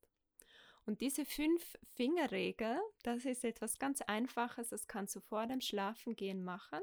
Und 0.86 1.02
diese 1.02 1.26
Fünf-Finger-Regel, 1.26 2.80
das 3.04 3.26
ist 3.26 3.44
etwas 3.44 3.80
ganz 3.80 4.02
Einfaches, 4.02 4.70
das 4.70 4.88
kannst 4.88 5.16
du 5.16 5.20
vor 5.20 5.46
dem 5.48 5.62
Schlafengehen 5.62 6.44
machen. 6.44 6.82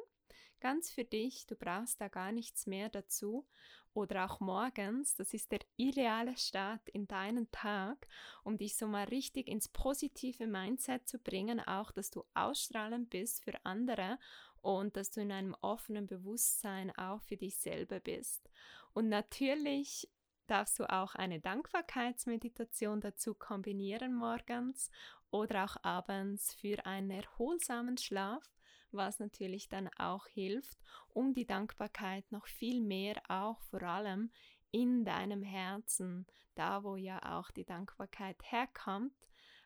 Ganz 0.60 0.90
für 0.90 1.04
dich, 1.04 1.46
du 1.46 1.54
brauchst 1.54 2.00
da 2.00 2.08
gar 2.08 2.32
nichts 2.32 2.66
mehr 2.66 2.88
dazu. 2.88 3.46
Oder 3.94 4.26
auch 4.26 4.40
morgens, 4.40 5.14
das 5.16 5.34
ist 5.34 5.50
der 5.50 5.60
ideale 5.76 6.36
Start 6.36 6.88
in 6.90 7.06
deinen 7.08 7.50
Tag, 7.50 8.06
um 8.44 8.56
dich 8.56 8.76
so 8.76 8.86
mal 8.86 9.04
richtig 9.04 9.48
ins 9.48 9.68
positive 9.68 10.46
Mindset 10.46 11.08
zu 11.08 11.18
bringen, 11.18 11.60
auch 11.60 11.90
dass 11.90 12.10
du 12.10 12.24
ausstrahlend 12.34 13.10
bist 13.10 13.42
für 13.42 13.64
andere 13.64 14.18
und 14.62 14.96
dass 14.96 15.10
du 15.10 15.20
in 15.20 15.32
einem 15.32 15.54
offenen 15.60 16.06
Bewusstsein 16.06 16.96
auch 16.96 17.22
für 17.22 17.36
dich 17.36 17.56
selber 17.58 18.00
bist. 18.00 18.48
Und 18.92 19.08
natürlich 19.08 20.08
darfst 20.46 20.78
du 20.78 20.90
auch 20.90 21.14
eine 21.14 21.40
Dankbarkeitsmeditation 21.40 23.00
dazu 23.00 23.34
kombinieren 23.34 24.14
morgens 24.14 24.90
oder 25.30 25.64
auch 25.64 25.76
abends 25.82 26.54
für 26.54 26.84
einen 26.86 27.10
erholsamen 27.10 27.98
Schlaf, 27.98 28.42
was 28.90 29.18
natürlich 29.18 29.68
dann 29.68 29.88
auch 29.98 30.26
hilft, 30.26 30.78
um 31.08 31.34
die 31.34 31.46
Dankbarkeit 31.46 32.30
noch 32.32 32.46
viel 32.46 32.80
mehr 32.80 33.20
auch 33.28 33.60
vor 33.62 33.82
allem 33.82 34.30
in 34.70 35.04
deinem 35.04 35.42
Herzen, 35.42 36.26
da 36.54 36.82
wo 36.82 36.96
ja 36.96 37.38
auch 37.38 37.50
die 37.50 37.64
Dankbarkeit 37.64 38.40
herkommt, 38.50 39.14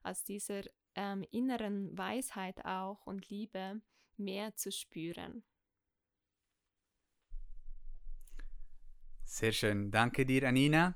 aus 0.02 0.24
dieser 0.24 0.62
ähm, 0.94 1.24
inneren 1.30 1.96
Weisheit 1.96 2.64
auch 2.64 3.06
und 3.06 3.28
Liebe, 3.28 3.80
mehr 4.24 4.54
zu 4.56 4.70
spüren. 4.70 5.42
Sehr 9.24 9.52
schön. 9.52 9.90
Danke 9.90 10.26
dir, 10.26 10.46
Anina. 10.46 10.94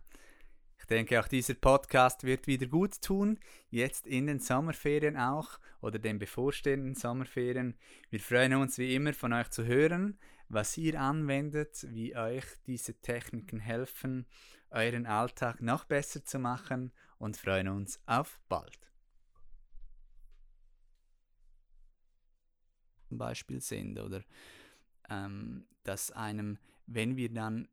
Ich 0.79 0.85
denke, 0.85 1.19
auch 1.19 1.27
dieser 1.27 1.55
Podcast 1.55 2.23
wird 2.25 2.47
wieder 2.47 2.67
gut 2.67 3.01
tun, 3.01 3.41
jetzt 3.71 4.07
in 4.07 4.27
den 4.27 4.41
Sommerferien 4.41 5.17
auch 5.17 5.59
oder 5.81 5.99
den 5.99 6.19
bevorstehenden 6.19 6.95
Sommerferien. 6.95 7.79
Wir 8.11 8.21
freuen 8.21 8.55
uns 8.55 8.79
wie 8.79 8.95
immer 8.95 9.15
von 9.15 9.33
euch 9.33 9.49
zu 9.49 9.65
hören, 9.65 10.19
was 10.49 10.77
ihr 10.77 11.01
anwendet, 11.01 11.87
wie 11.91 12.15
euch 12.15 12.45
diese 12.67 12.95
Techniken 13.01 13.59
helfen, 13.59 14.27
euren 14.71 15.07
Alltag 15.07 15.61
noch 15.61 15.85
besser 15.85 16.25
zu 16.25 16.39
machen 16.39 16.93
und 17.19 17.37
freuen 17.37 17.69
uns 17.69 18.01
auf 18.07 18.39
bald. 18.49 18.86
Beispiel 23.11 23.61
sind 23.61 23.99
oder 23.99 24.23
ähm, 25.09 25.67
dass 25.83 26.11
einem, 26.11 26.59
wenn 26.87 27.17
wir 27.17 27.33
dann 27.33 27.69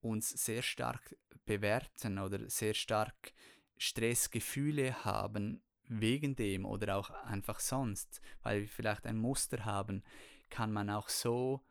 uns 0.00 0.30
sehr 0.30 0.62
stark 0.62 1.16
bewerten 1.46 2.18
oder 2.18 2.48
sehr 2.48 2.74
stark 2.74 3.32
Stressgefühle 3.76 5.04
haben 5.04 5.62
wegen 5.88 6.36
dem 6.36 6.64
oder 6.64 6.96
auch 6.96 7.10
einfach 7.10 7.60
sonst, 7.60 8.20
weil 8.42 8.62
wir 8.62 8.68
vielleicht 8.68 9.06
ein 9.06 9.18
Muster 9.18 9.64
haben, 9.64 10.02
kann 10.48 10.72
man 10.72 10.90
auch 10.90 11.08
so 11.08 11.64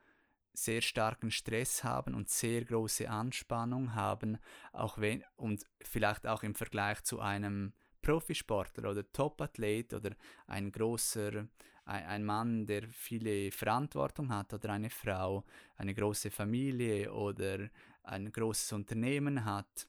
sehr 0.53 0.81
starken 0.81 1.31
Stress 1.31 1.83
haben 1.83 2.15
und 2.15 2.29
sehr 2.29 2.65
große 2.65 3.09
Anspannung 3.09 3.95
haben, 3.95 4.37
auch 4.73 4.97
wenn 4.97 5.23
und 5.35 5.65
vielleicht 5.81 6.27
auch 6.27 6.43
im 6.43 6.55
Vergleich 6.55 7.03
zu 7.03 7.19
einem 7.19 7.73
Profisportler 8.01 8.89
oder 8.91 9.09
Topathlet 9.11 9.93
oder 9.93 10.11
ein 10.47 10.71
großer 10.71 11.47
ein, 11.89 12.23
Mann, 12.23 12.65
der 12.67 12.87
viele 12.89 13.51
Verantwortung 13.51 14.29
hat 14.29 14.53
oder 14.53 14.69
eine 14.69 14.89
Frau, 14.89 15.43
eine 15.75 15.93
große 15.93 16.29
Familie 16.29 17.11
oder 17.11 17.69
ein 18.03 18.31
großes 18.31 18.73
Unternehmen 18.73 19.43
hat, 19.45 19.87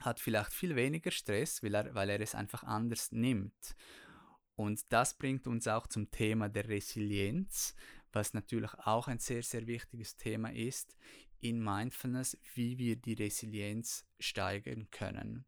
hat 0.00 0.18
vielleicht 0.18 0.52
viel 0.52 0.74
weniger 0.74 1.10
Stress, 1.10 1.62
weil 1.62 1.74
er, 1.74 1.94
weil 1.94 2.10
er 2.10 2.20
es 2.20 2.34
einfach 2.34 2.64
anders 2.64 3.12
nimmt. 3.12 3.76
Und 4.56 4.92
das 4.92 5.14
bringt 5.14 5.46
uns 5.46 5.68
auch 5.68 5.86
zum 5.86 6.10
Thema 6.10 6.48
der 6.48 6.68
Resilienz, 6.68 7.74
was 8.12 8.32
natürlich 8.32 8.72
auch 8.74 9.08
ein 9.08 9.18
sehr, 9.18 9.42
sehr 9.42 9.66
wichtiges 9.66 10.16
Thema 10.16 10.52
ist 10.52 10.96
in 11.40 11.62
Mindfulness, 11.62 12.38
wie 12.54 12.78
wir 12.78 12.96
die 12.96 13.14
Resilienz 13.14 14.06
steigern 14.18 14.88
können. 14.90 15.44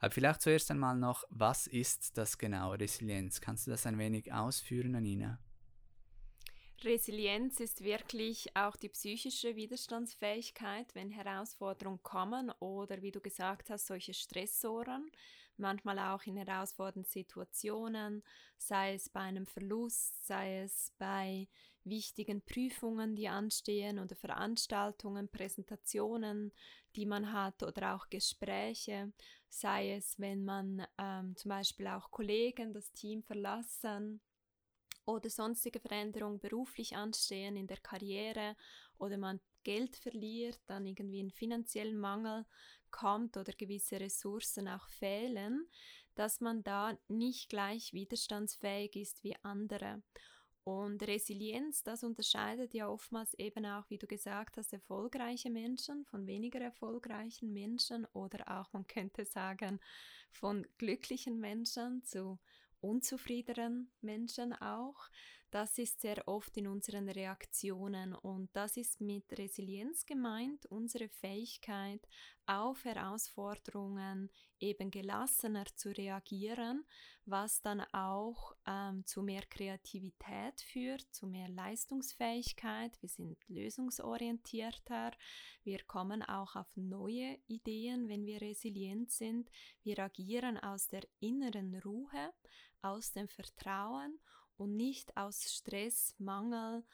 Aber 0.00 0.10
vielleicht 0.10 0.40
zuerst 0.40 0.70
einmal 0.70 0.96
noch, 0.96 1.24
was 1.28 1.66
ist 1.66 2.16
das 2.16 2.38
genau, 2.38 2.72
Resilienz? 2.72 3.40
Kannst 3.40 3.66
du 3.66 3.70
das 3.70 3.86
ein 3.86 3.98
wenig 3.98 4.32
ausführen, 4.32 4.94
Anina? 4.94 5.38
Resilienz 6.82 7.60
ist 7.60 7.84
wirklich 7.84 8.56
auch 8.56 8.74
die 8.76 8.88
psychische 8.88 9.54
Widerstandsfähigkeit, 9.54 10.94
wenn 10.94 11.10
Herausforderungen 11.10 12.02
kommen 12.02 12.50
oder 12.58 13.02
wie 13.02 13.10
du 13.10 13.20
gesagt 13.20 13.68
hast, 13.68 13.86
solche 13.86 14.14
Stressoren, 14.14 15.10
manchmal 15.58 15.98
auch 15.98 16.22
in 16.24 16.38
herausfordernden 16.38 17.04
Situationen, 17.04 18.22
sei 18.56 18.94
es 18.94 19.10
bei 19.10 19.20
einem 19.20 19.44
Verlust, 19.44 20.26
sei 20.26 20.60
es 20.60 20.94
bei 20.98 21.48
wichtigen 21.84 22.42
Prüfungen, 22.42 23.16
die 23.16 23.28
anstehen 23.28 23.98
oder 23.98 24.16
Veranstaltungen, 24.16 25.28
Präsentationen, 25.28 26.52
die 26.96 27.06
man 27.06 27.32
hat 27.32 27.62
oder 27.62 27.94
auch 27.94 28.08
Gespräche, 28.08 29.12
sei 29.48 29.94
es, 29.94 30.18
wenn 30.18 30.44
man 30.44 30.86
ähm, 30.98 31.36
zum 31.36 31.48
Beispiel 31.50 31.86
auch 31.88 32.10
Kollegen 32.10 32.72
das 32.72 32.92
Team 32.92 33.22
verlassen 33.22 34.20
oder 35.06 35.30
sonstige 35.30 35.80
Veränderungen 35.80 36.40
beruflich 36.40 36.96
anstehen 36.96 37.56
in 37.56 37.66
der 37.66 37.78
Karriere 37.78 38.56
oder 38.98 39.18
man 39.18 39.40
Geld 39.62 39.96
verliert, 39.96 40.58
dann 40.66 40.86
irgendwie 40.86 41.20
einen 41.20 41.30
finanziellen 41.30 41.98
Mangel 41.98 42.46
kommt 42.90 43.36
oder 43.36 43.52
gewisse 43.52 44.00
Ressourcen 44.00 44.68
auch 44.68 44.88
fehlen, 44.88 45.68
dass 46.14 46.40
man 46.40 46.62
da 46.62 46.98
nicht 47.08 47.48
gleich 47.48 47.92
widerstandsfähig 47.92 48.96
ist 48.96 49.22
wie 49.22 49.36
andere. 49.42 50.02
Und 50.64 51.02
Resilienz, 51.06 51.82
das 51.82 52.04
unterscheidet 52.04 52.74
ja 52.74 52.88
oftmals 52.88 53.34
eben 53.34 53.64
auch, 53.64 53.88
wie 53.88 53.98
du 53.98 54.06
gesagt 54.06 54.58
hast, 54.58 54.72
erfolgreiche 54.72 55.50
Menschen 55.50 56.04
von 56.04 56.26
weniger 56.26 56.60
erfolgreichen 56.60 57.52
Menschen 57.52 58.06
oder 58.12 58.60
auch, 58.60 58.72
man 58.72 58.86
könnte 58.86 59.24
sagen, 59.24 59.80
von 60.30 60.66
glücklichen 60.76 61.40
Menschen 61.40 62.04
zu 62.04 62.38
unzufriedenen 62.80 63.90
Menschen 64.00 64.52
auch. 64.52 65.08
Das 65.50 65.78
ist 65.78 66.00
sehr 66.00 66.28
oft 66.28 66.56
in 66.56 66.68
unseren 66.68 67.08
Reaktionen 67.08 68.14
und 68.14 68.50
das 68.52 68.76
ist 68.76 69.00
mit 69.00 69.36
Resilienz 69.36 70.06
gemeint, 70.06 70.64
unsere 70.66 71.08
Fähigkeit 71.08 72.06
auf 72.46 72.84
Herausforderungen 72.84 74.30
eben 74.60 74.92
gelassener 74.92 75.64
zu 75.74 75.90
reagieren, 75.90 76.84
was 77.24 77.62
dann 77.62 77.80
auch 77.92 78.54
ähm, 78.64 79.04
zu 79.06 79.22
mehr 79.22 79.42
Kreativität 79.42 80.60
führt, 80.60 81.04
zu 81.10 81.26
mehr 81.26 81.48
Leistungsfähigkeit. 81.48 82.96
Wir 83.00 83.08
sind 83.08 83.36
lösungsorientierter, 83.48 85.10
wir 85.64 85.82
kommen 85.84 86.22
auch 86.22 86.54
auf 86.54 86.76
neue 86.76 87.40
Ideen, 87.48 88.08
wenn 88.08 88.24
wir 88.24 88.40
resilient 88.40 89.10
sind. 89.10 89.50
Wir 89.82 89.98
agieren 89.98 90.58
aus 90.58 90.86
der 90.86 91.02
inneren 91.18 91.74
Ruhe, 91.80 92.32
aus 92.82 93.10
dem 93.10 93.28
Vertrauen 93.28 94.20
und 94.60 94.76
nicht 94.76 95.16
aus 95.16 95.52
Stress, 95.52 96.14
Mangel 96.18 96.84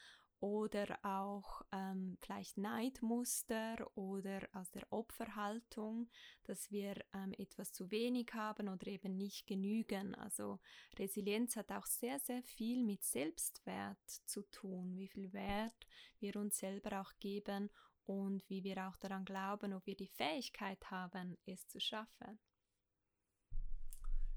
oder 0.41 0.99
auch 1.03 1.63
ähm, 1.73 2.19
vielleicht 2.21 2.59
Neidmuster 2.59 3.91
oder 3.97 4.47
aus 4.53 4.71
der 4.71 4.87
Opferhaltung, 4.93 6.09
dass 6.45 6.71
wir 6.71 6.95
ähm, 7.15 7.33
etwas 7.39 7.73
zu 7.73 7.91
wenig 7.91 8.33
haben 8.35 8.69
oder 8.69 8.87
eben 8.87 9.17
nicht 9.17 9.47
genügen. 9.47 10.15
Also 10.15 10.61
Resilienz 10.99 11.57
hat 11.57 11.73
auch 11.73 11.87
sehr, 11.87 12.19
sehr 12.21 12.43
viel 12.43 12.85
mit 12.85 13.03
Selbstwert 13.03 14.09
zu 14.27 14.43
tun, 14.51 14.97
wie 14.97 15.09
viel 15.09 15.33
Wert 15.33 15.87
wir 16.21 16.37
uns 16.37 16.59
selber 16.59 17.01
auch 17.01 17.13
geben 17.19 17.71
und 18.05 18.49
wie 18.49 18.63
wir 18.63 18.87
auch 18.87 18.97
daran 18.99 19.25
glauben, 19.25 19.73
ob 19.73 19.87
wir 19.87 19.97
die 19.97 20.07
Fähigkeit 20.07 20.91
haben, 20.91 21.37
es 21.47 21.67
zu 21.67 21.81
schaffen. 21.81 22.39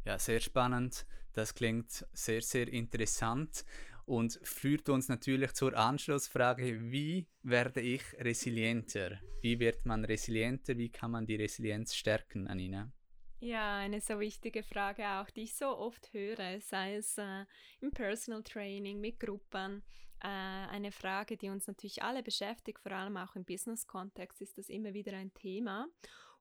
Ja, 0.05 0.17
sehr 0.17 0.39
spannend. 0.39 1.05
Das 1.33 1.53
klingt 1.53 2.05
sehr, 2.13 2.41
sehr 2.41 2.67
interessant 2.67 3.63
und 4.05 4.39
führt 4.41 4.89
uns 4.89 5.07
natürlich 5.07 5.53
zur 5.53 5.77
Anschlussfrage, 5.77 6.91
wie 6.91 7.27
werde 7.43 7.81
ich 7.81 8.01
resilienter? 8.17 9.19
Wie 9.41 9.59
wird 9.59 9.85
man 9.85 10.03
resilienter? 10.03 10.77
Wie 10.77 10.89
kann 10.89 11.11
man 11.11 11.27
die 11.27 11.35
Resilienz 11.35 11.93
stärken, 11.93 12.47
Anina? 12.47 12.91
Ja, 13.39 13.77
eine 13.77 14.01
so 14.01 14.19
wichtige 14.19 14.63
Frage 14.63 15.07
auch, 15.07 15.29
die 15.29 15.43
ich 15.43 15.55
so 15.55 15.77
oft 15.77 16.11
höre, 16.11 16.59
sei 16.59 16.95
es 16.95 17.17
äh, 17.17 17.45
im 17.79 17.91
Personal 17.91 18.43
Training 18.43 18.99
mit 18.99 19.19
Gruppen. 19.19 19.83
Äh, 20.21 20.27
eine 20.27 20.91
Frage, 20.91 21.37
die 21.37 21.49
uns 21.49 21.67
natürlich 21.67 22.03
alle 22.03 22.21
beschäftigt, 22.21 22.79
vor 22.79 22.91
allem 22.91 23.15
auch 23.15 23.35
im 23.35 23.45
Business-Kontext 23.45 24.41
ist 24.41 24.57
das 24.57 24.67
immer 24.67 24.93
wieder 24.93 25.13
ein 25.13 25.33
Thema. 25.33 25.87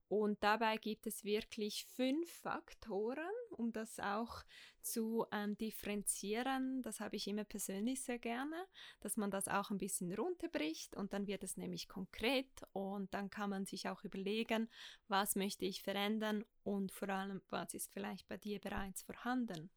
Und 0.08 0.42
dabei 0.42 0.78
gibt 0.78 1.06
es 1.06 1.22
wirklich 1.22 1.84
fünf 1.84 2.30
Faktoren, 2.30 3.28
um 3.50 3.72
das 3.72 4.00
auch 4.00 4.42
zu 4.80 5.26
ähm, 5.32 5.56
differenzieren. 5.58 6.82
Das 6.82 7.00
habe 7.00 7.16
ich 7.16 7.28
immer 7.28 7.44
persönlich 7.44 8.02
sehr 8.02 8.18
gerne, 8.18 8.56
dass 9.00 9.18
man 9.18 9.30
das 9.30 9.48
auch 9.48 9.70
ein 9.70 9.76
bisschen 9.76 10.14
runterbricht 10.14 10.96
und 10.96 11.12
dann 11.12 11.26
wird 11.26 11.44
es 11.44 11.58
nämlich 11.58 11.88
konkret 11.88 12.62
und 12.72 13.12
dann 13.12 13.28
kann 13.28 13.50
man 13.50 13.66
sich 13.66 13.86
auch 13.88 14.02
überlegen, 14.02 14.70
was 15.08 15.36
möchte 15.36 15.66
ich 15.66 15.82
verändern 15.82 16.44
und 16.64 16.90
vor 16.90 17.10
allem, 17.10 17.42
was 17.50 17.74
ist 17.74 17.92
vielleicht 17.92 18.26
bei 18.28 18.38
dir 18.38 18.60
bereits 18.60 19.02
vorhanden. 19.02 19.70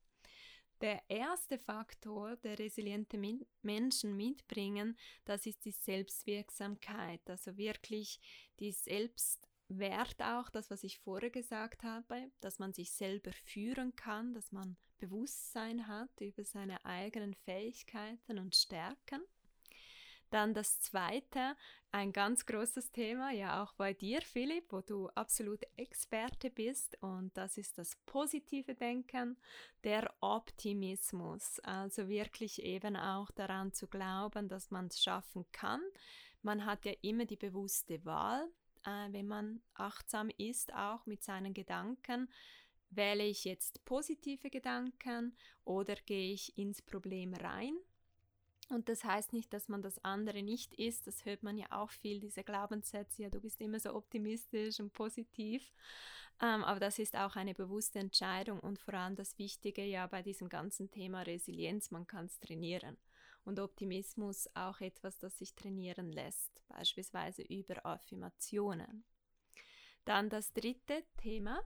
Der 0.80 1.04
erste 1.10 1.60
Faktor, 1.60 2.38
der 2.38 2.58
resiliente 2.58 3.18
Min 3.18 3.46
Menschen 3.62 4.16
mitbringen, 4.16 4.98
das 5.26 5.46
ist 5.46 5.64
die 5.66 5.72
Selbstwirksamkeit, 5.72 7.22
also 7.30 7.56
wirklich 7.56 8.20
die 8.60 8.72
Selbst 8.72 9.51
Wert 9.80 10.22
auch 10.22 10.50
das, 10.50 10.70
was 10.70 10.84
ich 10.84 11.00
vorher 11.00 11.30
gesagt 11.30 11.84
habe, 11.84 12.32
dass 12.40 12.60
man 12.60 12.74
sich 12.74 12.92
selber 12.92 13.32
führen 13.32 13.96
kann, 13.96 14.34
dass 14.34 14.52
man 14.52 14.78
Bewusstsein 14.98 15.88
hat 15.88 16.22
über 16.22 16.44
seine 16.44 16.84
eigenen 16.86 17.34
Fähigkeiten 17.34 18.38
und 18.38 18.56
Stärken. 18.56 19.22
Dann 20.30 20.54
das 20.54 20.80
zweite, 20.80 21.58
ein 21.92 22.14
ganz 22.14 22.46
großes 22.46 22.92
Thema, 22.94 23.32
ja 23.32 23.62
auch 23.62 23.74
bei 23.74 23.94
dir, 23.94 24.22
Philipp, 24.22 24.72
wo 24.72 24.80
du 24.80 25.10
absolut 25.10 25.60
Experte 25.76 26.50
bist, 26.50 26.98
und 27.02 27.36
das 27.36 27.58
ist 27.58 27.78
das 27.78 27.98
positive 28.06 28.74
Denken, 28.74 29.38
der 29.84 30.14
Optimismus. 30.22 31.60
Also 31.60 32.08
wirklich 32.08 32.64
eben 32.64 32.96
auch 32.96 33.30
daran 33.32 33.74
zu 33.74 33.88
glauben, 33.88 34.48
dass 34.48 34.72
man 34.72 34.88
es 34.88 35.04
schaffen 35.04 35.46
kann. 35.52 35.82
Man 36.44 36.66
hat 36.66 36.86
ja 36.86 36.94
immer 37.02 37.26
die 37.26 37.36
bewusste 37.36 38.06
Wahl, 38.06 38.50
äh, 38.86 39.12
wenn 39.12 39.28
man 39.28 39.62
achtsam 39.74 40.30
ist, 40.38 40.74
auch 40.74 41.06
mit 41.06 41.24
seinen 41.24 41.54
Gedanken, 41.54 42.30
wähle 42.90 43.24
ich 43.24 43.46
jetzt 43.46 43.84
positive 43.86 44.50
Gedanken 44.50 45.36
oder 45.64 45.96
gehe 45.96 46.34
ich 46.34 46.58
ins 46.58 46.82
Problem 46.82 47.34
rein? 47.34 47.76
Und 48.70 48.88
das 48.88 49.04
heißt 49.04 49.34
nicht, 49.34 49.52
dass 49.54 49.68
man 49.68 49.82
das 49.82 50.04
andere 50.04 50.44
nicht 50.44 50.74
ist. 50.76 51.06
Das 51.06 51.26
hört 51.26 51.44
man 51.44 51.58
ja 51.58 51.68
auch 51.72 51.92
viel, 51.92 52.20
diese 52.20 52.44
Glaubenssätze, 52.44 53.24
ja, 53.24 53.30
du 53.30 53.42
bist 53.42 53.60
immer 53.60 53.80
so 53.80 53.94
optimistisch 53.94 54.80
und 54.80 54.94
positiv. 54.94 55.74
Ähm, 56.42 56.64
aber 56.64 56.80
das 56.80 56.98
ist 56.98 57.16
auch 57.16 57.36
eine 57.36 57.54
bewusste 57.54 58.00
Entscheidung 58.00 58.60
und 58.62 58.80
vor 58.80 58.94
allem 58.94 59.16
das 59.16 59.38
Wichtige 59.38 59.84
ja 59.84 60.08
bei 60.08 60.22
diesem 60.22 60.48
ganzen 60.48 60.90
Thema 60.90 61.22
Resilienz, 61.22 61.92
man 61.92 62.08
kann 62.08 62.26
es 62.26 62.40
trainieren 62.40 62.98
und 63.44 63.60
Optimismus 63.60 64.48
auch 64.54 64.82
etwas, 64.82 65.18
das 65.18 65.38
sich 65.38 65.56
trainieren 65.56 66.12
lässt, 66.12 66.62
beispielsweise 66.68 67.42
über 67.44 67.86
Affirmationen. 67.86 69.04
Dann 70.06 70.30
das 70.30 70.52
dritte 70.54 71.04
Thema. 71.18 71.62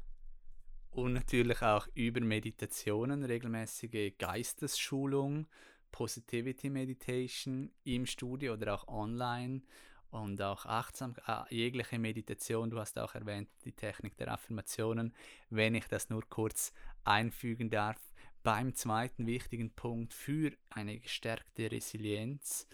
Und 0.92 1.14
natürlich 1.14 1.62
auch 1.62 1.88
über 1.94 2.22
Meditationen, 2.22 3.24
regelmäßige 3.24 4.14
Geistesschulung, 4.18 5.48
Positivity 5.92 6.70
Meditation 6.70 7.72
im 7.84 8.06
Studio 8.06 8.54
oder 8.54 8.76
auch 8.76 8.88
online 8.88 9.62
und 10.10 10.42
auch 10.42 10.66
achtsam, 10.66 11.16
äh, 11.28 11.44
jegliche 11.50 12.00
Meditation. 12.00 12.70
Du 12.70 12.80
hast 12.80 12.98
auch 12.98 13.16
erwähnt, 13.16 13.50
die 13.66 13.74
Technik 13.74 14.18
der 14.18 14.32
Affirmationen. 14.32 15.14
Wenn 15.50 15.76
ich 15.76 15.88
das 15.88 16.10
nur 16.10 16.24
kurz 16.30 16.74
einfügen 17.04 17.70
darf, 17.70 18.00
beim 18.46 18.76
zweiten 18.76 19.26
wichtigen 19.26 19.72
Punkt 19.72 20.14
für 20.14 20.52
eine 20.70 21.00
gestärkte 21.00 21.72
Resilienz, 21.72 22.68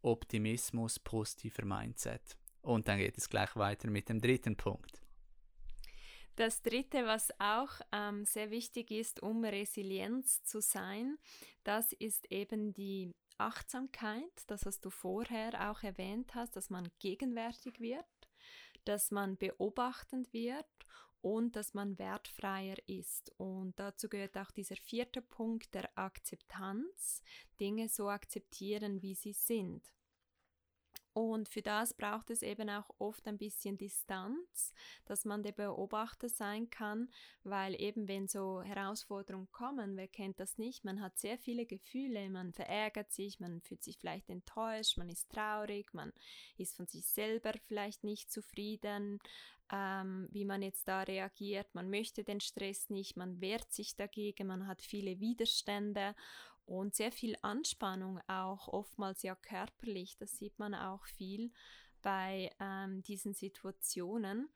Optimismus, 0.00 0.98
positiver 0.98 1.66
Mindset. 1.66 2.38
Und 2.62 2.88
dann 2.88 2.96
geht 2.96 3.18
es 3.18 3.28
gleich 3.28 3.54
weiter 3.54 3.90
mit 3.90 4.08
dem 4.08 4.22
dritten 4.22 4.56
Punkt. 4.56 5.02
Das 6.36 6.62
dritte, 6.62 7.04
was 7.04 7.30
auch 7.38 7.72
ähm, 7.92 8.24
sehr 8.24 8.50
wichtig 8.50 8.90
ist, 8.90 9.22
um 9.22 9.44
Resilienz 9.44 10.42
zu 10.44 10.62
sein, 10.62 11.18
das 11.62 11.92
ist 11.92 12.30
eben 12.32 12.72
die 12.72 13.12
Achtsamkeit, 13.36 14.32
das 14.46 14.64
was 14.64 14.80
du 14.80 14.88
vorher 14.88 15.70
auch 15.70 15.82
erwähnt 15.82 16.34
hast, 16.34 16.56
dass 16.56 16.70
man 16.70 16.88
gegenwärtig 17.00 17.80
wird, 17.80 18.06
dass 18.86 19.10
man 19.10 19.36
beobachtend 19.36 20.32
wird 20.32 20.64
und 21.22 21.56
dass 21.56 21.74
man 21.74 21.98
wertfreier 21.98 22.76
ist. 22.86 23.32
Und 23.38 23.78
dazu 23.78 24.08
gehört 24.08 24.36
auch 24.38 24.50
dieser 24.50 24.76
vierte 24.76 25.22
Punkt 25.22 25.74
der 25.74 25.96
Akzeptanz, 25.96 27.22
Dinge 27.60 27.88
so 27.88 28.08
akzeptieren, 28.08 29.02
wie 29.02 29.14
sie 29.14 29.32
sind. 29.32 29.82
Und 31.18 31.48
für 31.48 31.62
das 31.62 31.94
braucht 31.94 32.30
es 32.30 32.42
eben 32.42 32.70
auch 32.70 32.88
oft 33.00 33.26
ein 33.26 33.38
bisschen 33.38 33.76
Distanz, 33.76 34.72
dass 35.04 35.24
man 35.24 35.42
der 35.42 35.50
Beobachter 35.50 36.28
sein 36.28 36.70
kann, 36.70 37.10
weil 37.42 37.74
eben 37.80 38.06
wenn 38.06 38.28
so 38.28 38.62
Herausforderungen 38.62 39.50
kommen, 39.50 39.96
wer 39.96 40.06
kennt 40.06 40.38
das 40.38 40.58
nicht, 40.58 40.84
man 40.84 41.00
hat 41.00 41.18
sehr 41.18 41.36
viele 41.36 41.66
Gefühle, 41.66 42.30
man 42.30 42.52
verärgert 42.52 43.10
sich, 43.10 43.40
man 43.40 43.60
fühlt 43.62 43.82
sich 43.82 43.98
vielleicht 43.98 44.30
enttäuscht, 44.30 44.96
man 44.96 45.08
ist 45.08 45.28
traurig, 45.28 45.92
man 45.92 46.12
ist 46.56 46.76
von 46.76 46.86
sich 46.86 47.04
selber 47.04 47.52
vielleicht 47.66 48.04
nicht 48.04 48.30
zufrieden, 48.30 49.18
ähm, 49.72 50.28
wie 50.30 50.44
man 50.44 50.62
jetzt 50.62 50.86
da 50.86 51.02
reagiert. 51.02 51.74
Man 51.74 51.90
möchte 51.90 52.22
den 52.22 52.40
Stress 52.40 52.90
nicht, 52.90 53.16
man 53.16 53.40
wehrt 53.40 53.72
sich 53.72 53.96
dagegen, 53.96 54.46
man 54.46 54.68
hat 54.68 54.82
viele 54.82 55.18
Widerstände 55.18 56.14
und 56.68 56.94
sehr 56.94 57.10
viel 57.10 57.34
Anspannung 57.40 58.20
auch, 58.28 58.68
oftmals 58.68 59.22
ja 59.22 59.34
körperlich. 59.34 60.16
Das 60.18 60.36
sieht 60.36 60.58
man 60.58 60.74
auch 60.74 61.06
viel 61.06 61.50
bei 62.02 62.50
ähm, 62.60 63.02
diesen 63.02 63.32
Situationen. 63.32 64.50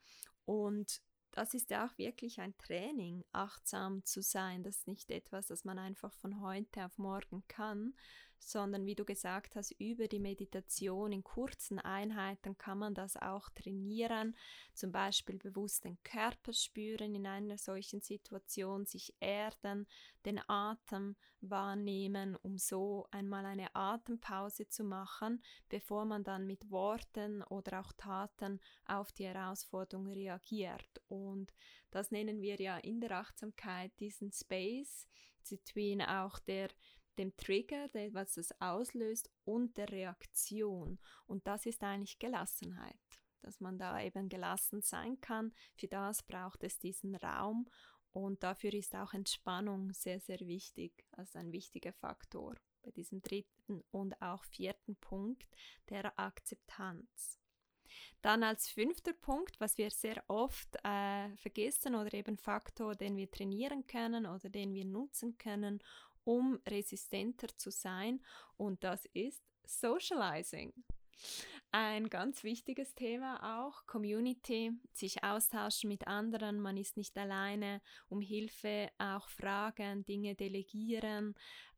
Und 0.44 1.00
das 1.30 1.54
ist 1.54 1.70
ja 1.70 1.86
auch 1.86 1.96
wirklich 1.96 2.40
ein 2.40 2.56
Training, 2.58 3.24
achtsam 3.32 4.04
zu 4.04 4.20
sein. 4.20 4.62
Das 4.62 4.76
ist 4.78 4.88
nicht 4.88 5.10
etwas, 5.10 5.46
das 5.46 5.64
man 5.64 5.78
einfach 5.78 6.12
von 6.12 6.42
heute 6.42 6.84
auf 6.84 6.98
morgen 6.98 7.42
kann, 7.48 7.94
sondern 8.42 8.86
wie 8.86 8.94
du 8.94 9.04
gesagt 9.04 9.56
hast, 9.56 9.72
über 9.72 10.08
die 10.08 10.18
Meditation 10.18 11.12
in 11.12 11.22
kurzen 11.22 11.78
Einheiten 11.78 12.58
kann 12.58 12.78
man 12.78 12.94
das 12.94 13.16
auch 13.16 13.48
trainieren, 13.50 14.36
zum 14.74 14.92
Beispiel 14.92 15.38
bewusst 15.38 15.84
den 15.84 16.02
Körper 16.02 16.52
spüren 16.52 17.14
in 17.14 17.26
einer 17.26 17.58
solchen 17.58 18.00
Situation, 18.00 18.86
sich 18.86 19.14
erden, 19.20 19.86
den 20.24 20.40
Atem 20.48 21.16
wahrnehmen, 21.40 22.36
um 22.36 22.56
so 22.58 23.06
einmal 23.10 23.44
eine 23.44 23.74
Atempause 23.74 24.68
zu 24.68 24.84
machen, 24.84 25.42
bevor 25.68 26.04
man 26.04 26.24
dann 26.24 26.46
mit 26.46 26.70
Worten 26.70 27.42
oder 27.42 27.80
auch 27.80 27.92
Taten 27.92 28.60
auf 28.86 29.12
die 29.12 29.26
Herausforderung 29.26 30.08
reagiert. 30.08 31.02
Und 31.08 31.52
das 31.90 32.10
nennen 32.10 32.40
wir 32.40 32.60
ja 32.60 32.78
in 32.78 33.00
der 33.00 33.18
Achtsamkeit 33.18 33.92
diesen 33.98 34.32
Space 34.32 35.08
between 35.48 36.00
auch 36.02 36.38
der 36.38 36.68
dem 37.18 37.36
Trigger, 37.36 37.88
was 38.12 38.34
das 38.34 38.60
auslöst, 38.60 39.30
und 39.44 39.76
der 39.76 39.90
Reaktion. 39.90 40.98
Und 41.26 41.46
das 41.46 41.66
ist 41.66 41.82
eigentlich 41.82 42.18
Gelassenheit, 42.18 42.96
dass 43.40 43.60
man 43.60 43.78
da 43.78 44.00
eben 44.00 44.28
gelassen 44.28 44.82
sein 44.82 45.20
kann. 45.20 45.52
Für 45.74 45.88
das 45.88 46.22
braucht 46.22 46.64
es 46.64 46.78
diesen 46.78 47.16
Raum 47.16 47.68
und 48.12 48.42
dafür 48.42 48.74
ist 48.74 48.94
auch 48.94 49.14
Entspannung 49.14 49.92
sehr, 49.92 50.20
sehr 50.20 50.40
wichtig, 50.40 51.04
als 51.12 51.34
ein 51.34 51.50
wichtiger 51.50 51.92
Faktor 51.92 52.56
bei 52.82 52.90
diesem 52.90 53.22
dritten 53.22 53.82
und 53.90 54.20
auch 54.20 54.44
vierten 54.44 54.96
Punkt 54.96 55.48
der 55.88 56.18
Akzeptanz. 56.18 57.38
Dann 58.20 58.42
als 58.42 58.68
fünfter 58.68 59.12
Punkt, 59.12 59.60
was 59.60 59.76
wir 59.78 59.90
sehr 59.90 60.22
oft 60.28 60.76
äh, 60.84 61.34
vergessen 61.36 61.94
oder 61.94 62.12
eben 62.14 62.36
Faktor, 62.36 62.94
den 62.94 63.16
wir 63.16 63.30
trainieren 63.30 63.86
können 63.86 64.26
oder 64.26 64.48
den 64.48 64.72
wir 64.74 64.84
nutzen 64.84 65.36
können, 65.38 65.82
um 66.24 66.60
resistenter 66.66 67.48
zu 67.56 67.70
sein. 67.70 68.20
Und 68.56 68.84
das 68.84 69.06
ist 69.12 69.42
Socializing. 69.64 70.72
Ein 71.70 72.10
ganz 72.10 72.44
wichtiges 72.44 72.94
Thema 72.94 73.66
auch, 73.66 73.86
Community, 73.86 74.72
sich 74.92 75.24
austauschen 75.24 75.88
mit 75.88 76.06
anderen, 76.06 76.60
man 76.60 76.76
ist 76.76 76.98
nicht 76.98 77.16
alleine, 77.16 77.80
um 78.08 78.20
Hilfe 78.20 78.90
auch 78.98 79.28
fragen, 79.30 80.04
Dinge 80.04 80.34
delegieren, 80.34 81.34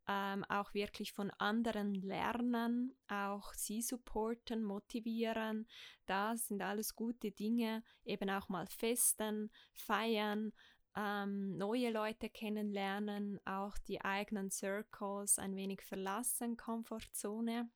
ähm, 0.08 0.44
auch 0.48 0.74
wirklich 0.74 1.12
von 1.12 1.30
anderen 1.38 1.94
lernen, 1.94 2.96
auch 3.08 3.54
sie 3.54 3.82
supporten, 3.82 4.64
motivieren. 4.64 5.66
Das 6.06 6.48
sind 6.48 6.60
alles 6.60 6.96
gute 6.96 7.30
Dinge, 7.30 7.82
eben 8.04 8.28
auch 8.30 8.48
mal 8.48 8.66
festen, 8.66 9.50
feiern, 9.72 10.52
ähm, 10.96 11.56
neue 11.56 11.90
Leute 11.90 12.28
kennenlernen, 12.28 13.40
auch 13.44 13.76
die 13.78 14.00
eigenen 14.00 14.50
Circles 14.50 15.38
ein 15.38 15.56
wenig 15.56 15.82
verlassen, 15.82 16.56
Komfortzone 16.56 17.68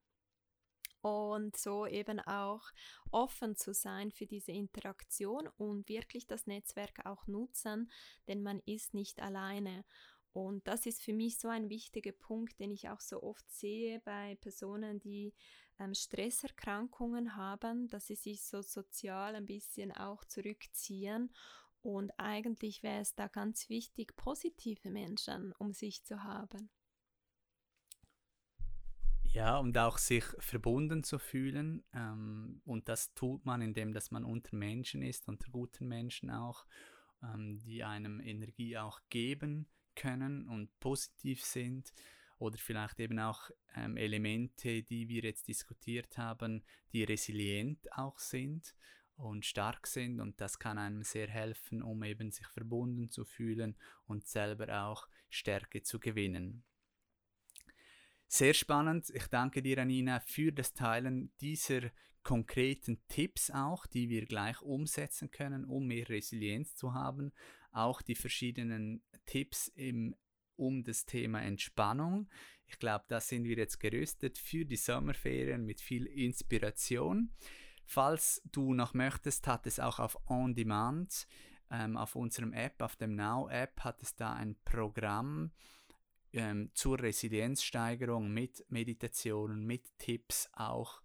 und 1.00 1.56
so 1.56 1.86
eben 1.86 2.20
auch 2.20 2.62
offen 3.10 3.56
zu 3.56 3.72
sein 3.72 4.10
für 4.10 4.26
diese 4.26 4.52
Interaktion 4.52 5.48
und 5.56 5.88
wirklich 5.88 6.26
das 6.26 6.46
Netzwerk 6.46 7.06
auch 7.06 7.26
nutzen, 7.26 7.90
denn 8.26 8.42
man 8.42 8.60
ist 8.66 8.94
nicht 8.94 9.20
alleine. 9.20 9.84
Und 10.32 10.68
das 10.68 10.86
ist 10.86 11.02
für 11.02 11.12
mich 11.12 11.38
so 11.38 11.48
ein 11.48 11.68
wichtiger 11.68 12.12
Punkt, 12.12 12.60
den 12.60 12.70
ich 12.70 12.88
auch 12.88 13.00
so 13.00 13.22
oft 13.22 13.50
sehe 13.50 14.00
bei 14.00 14.36
Personen, 14.36 15.00
die 15.00 15.34
ähm, 15.80 15.94
Stresserkrankungen 15.94 17.34
haben, 17.36 17.88
dass 17.88 18.06
sie 18.06 18.14
sich 18.14 18.44
so 18.44 18.62
sozial 18.62 19.34
ein 19.34 19.46
bisschen 19.46 19.90
auch 19.92 20.24
zurückziehen 20.24 21.32
und 21.82 22.10
eigentlich 22.18 22.82
wäre 22.82 23.00
es 23.00 23.14
da 23.14 23.28
ganz 23.28 23.68
wichtig, 23.68 24.16
positive 24.16 24.90
Menschen 24.90 25.52
um 25.58 25.72
sich 25.72 26.04
zu 26.04 26.22
haben. 26.24 26.70
Ja, 29.30 29.58
und 29.58 29.76
auch 29.76 29.98
sich 29.98 30.24
verbunden 30.38 31.04
zu 31.04 31.18
fühlen. 31.18 31.84
Ähm, 31.92 32.62
und 32.64 32.88
das 32.88 33.12
tut 33.14 33.44
man, 33.44 33.60
indem 33.60 33.92
dass 33.92 34.10
man 34.10 34.24
unter 34.24 34.56
Menschen 34.56 35.02
ist, 35.02 35.28
unter 35.28 35.50
guten 35.50 35.86
Menschen 35.86 36.30
auch, 36.30 36.66
ähm, 37.22 37.58
die 37.58 37.84
einem 37.84 38.20
Energie 38.20 38.78
auch 38.78 39.00
geben 39.10 39.68
können 39.94 40.48
und 40.48 40.80
positiv 40.80 41.44
sind. 41.44 41.92
Oder 42.38 42.56
vielleicht 42.56 43.00
eben 43.00 43.18
auch 43.18 43.50
ähm, 43.74 43.96
Elemente, 43.96 44.82
die 44.82 45.08
wir 45.08 45.22
jetzt 45.22 45.46
diskutiert 45.48 46.16
haben, 46.16 46.64
die 46.92 47.04
resilient 47.04 47.92
auch 47.92 48.18
sind 48.18 48.74
und 49.18 49.44
stark 49.44 49.86
sind 49.86 50.20
und 50.20 50.40
das 50.40 50.58
kann 50.58 50.78
einem 50.78 51.02
sehr 51.02 51.28
helfen, 51.28 51.82
um 51.82 52.02
eben 52.04 52.30
sich 52.30 52.46
verbunden 52.48 53.10
zu 53.10 53.24
fühlen 53.24 53.76
und 54.06 54.26
selber 54.26 54.84
auch 54.84 55.08
Stärke 55.28 55.82
zu 55.82 55.98
gewinnen. 55.98 56.64
Sehr 58.28 58.54
spannend. 58.54 59.10
Ich 59.14 59.26
danke 59.26 59.62
dir, 59.62 59.78
Anina, 59.78 60.20
für 60.20 60.52
das 60.52 60.74
Teilen 60.74 61.32
dieser 61.40 61.90
konkreten 62.22 63.00
Tipps 63.08 63.50
auch, 63.50 63.86
die 63.86 64.08
wir 64.08 64.26
gleich 64.26 64.60
umsetzen 64.60 65.30
können, 65.30 65.64
um 65.64 65.86
mehr 65.86 66.08
Resilienz 66.08 66.76
zu 66.76 66.92
haben. 66.92 67.32
Auch 67.72 68.02
die 68.02 68.14
verschiedenen 68.14 69.02
Tipps 69.24 69.68
im, 69.68 70.14
um 70.56 70.84
das 70.84 71.06
Thema 71.06 71.40
Entspannung. 71.40 72.28
Ich 72.66 72.78
glaube, 72.78 73.06
da 73.08 73.20
sind 73.20 73.44
wir 73.44 73.56
jetzt 73.56 73.80
gerüstet 73.80 74.36
für 74.36 74.66
die 74.66 74.76
Sommerferien 74.76 75.64
mit 75.64 75.80
viel 75.80 76.04
Inspiration. 76.04 77.32
Falls 77.90 78.42
du 78.52 78.74
noch 78.74 78.92
möchtest, 78.92 79.46
hat 79.46 79.66
es 79.66 79.80
auch 79.80 79.98
auf 79.98 80.18
On 80.28 80.54
Demand, 80.54 81.26
ähm, 81.70 81.96
auf 81.96 82.16
unserem 82.16 82.52
App, 82.52 82.82
auf 82.82 82.96
dem 82.96 83.16
Now-App, 83.16 83.80
hat 83.80 84.02
es 84.02 84.14
da 84.14 84.34
ein 84.34 84.56
Programm 84.66 85.52
ähm, 86.34 86.70
zur 86.74 87.00
Resilienzsteigerung 87.00 88.30
mit 88.30 88.62
Meditationen, 88.68 89.64
mit 89.64 89.86
Tipps 89.96 90.50
auch, 90.52 91.00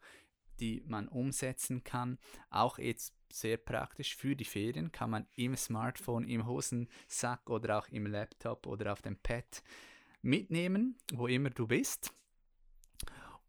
die 0.60 0.84
man 0.86 1.08
umsetzen 1.08 1.86
kann. 1.86 2.20
Auch 2.50 2.78
jetzt 2.78 3.16
sehr 3.32 3.56
praktisch 3.56 4.18
für 4.18 4.36
die 4.36 4.44
Ferien 4.44 4.92
kann 4.92 5.10
man 5.10 5.26
im 5.38 5.56
Smartphone, 5.56 6.28
im 6.28 6.46
Hosensack 6.46 7.50
oder 7.50 7.80
auch 7.80 7.88
im 7.88 8.08
Laptop 8.08 8.68
oder 8.68 8.92
auf 8.92 9.02
dem 9.02 9.16
Pad 9.16 9.64
mitnehmen, 10.22 10.98
wo 11.14 11.28
immer 11.28 11.50
du 11.50 11.66
bist. 11.66 12.14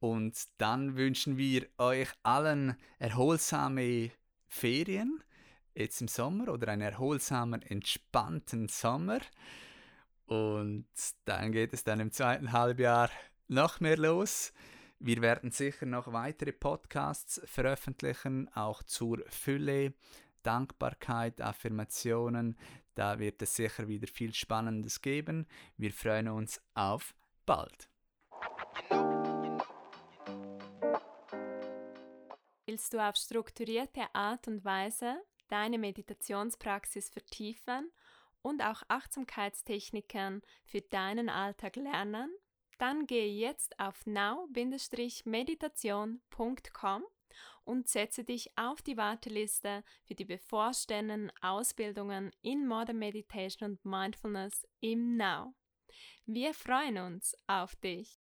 Und 0.04 0.36
dann 0.58 0.96
wünschen 0.96 1.38
wir 1.38 1.66
euch 1.78 2.10
allen 2.22 2.76
erholsame 2.98 4.10
Ferien 4.46 5.24
jetzt 5.74 6.02
im 6.02 6.08
Sommer 6.08 6.52
oder 6.52 6.68
einen 6.68 6.82
erholsamen, 6.82 7.62
entspannten 7.62 8.68
Sommer. 8.68 9.20
Und 10.26 10.84
dann 11.24 11.52
geht 11.52 11.72
es 11.72 11.84
dann 11.84 12.00
im 12.00 12.12
zweiten 12.12 12.52
Halbjahr 12.52 13.08
noch 13.48 13.80
mehr 13.80 13.96
los. 13.96 14.52
Wir 14.98 15.22
werden 15.22 15.50
sicher 15.52 15.86
noch 15.86 16.12
weitere 16.12 16.52
Podcasts 16.52 17.40
veröffentlichen, 17.46 18.50
auch 18.54 18.82
zur 18.82 19.24
Fülle, 19.30 19.94
Dankbarkeit, 20.42 21.40
Affirmationen. 21.40 22.58
Da 22.94 23.18
wird 23.18 23.40
es 23.40 23.56
sicher 23.56 23.88
wieder 23.88 24.06
viel 24.06 24.34
Spannendes 24.34 25.00
geben. 25.00 25.46
Wir 25.78 25.94
freuen 25.94 26.28
uns 26.28 26.60
auf 26.74 27.14
bald. 27.46 27.88
Willst 32.74 32.92
du 32.92 32.98
auf 32.98 33.14
strukturierte 33.14 34.12
Art 34.16 34.48
und 34.48 34.64
Weise 34.64 35.22
deine 35.46 35.78
Meditationspraxis 35.78 37.08
vertiefen 37.08 37.92
und 38.42 38.62
auch 38.62 38.82
Achtsamkeitstechniken 38.88 40.42
für 40.64 40.80
deinen 40.80 41.28
Alltag 41.28 41.76
lernen? 41.76 42.34
Dann 42.80 43.06
gehe 43.06 43.28
jetzt 43.28 43.78
auf 43.78 44.04
now-meditation.com 44.06 47.04
und 47.62 47.86
setze 47.86 48.24
dich 48.24 48.50
auf 48.58 48.82
die 48.82 48.96
Warteliste 48.96 49.84
für 50.02 50.16
die 50.16 50.24
bevorstehenden 50.24 51.30
Ausbildungen 51.42 52.32
in 52.42 52.66
Modern 52.66 52.98
Meditation 52.98 53.70
und 53.70 53.84
Mindfulness 53.84 54.66
im 54.80 55.16
Now. 55.16 55.54
Wir 56.26 56.52
freuen 56.52 56.98
uns 56.98 57.36
auf 57.46 57.76
dich. 57.76 58.23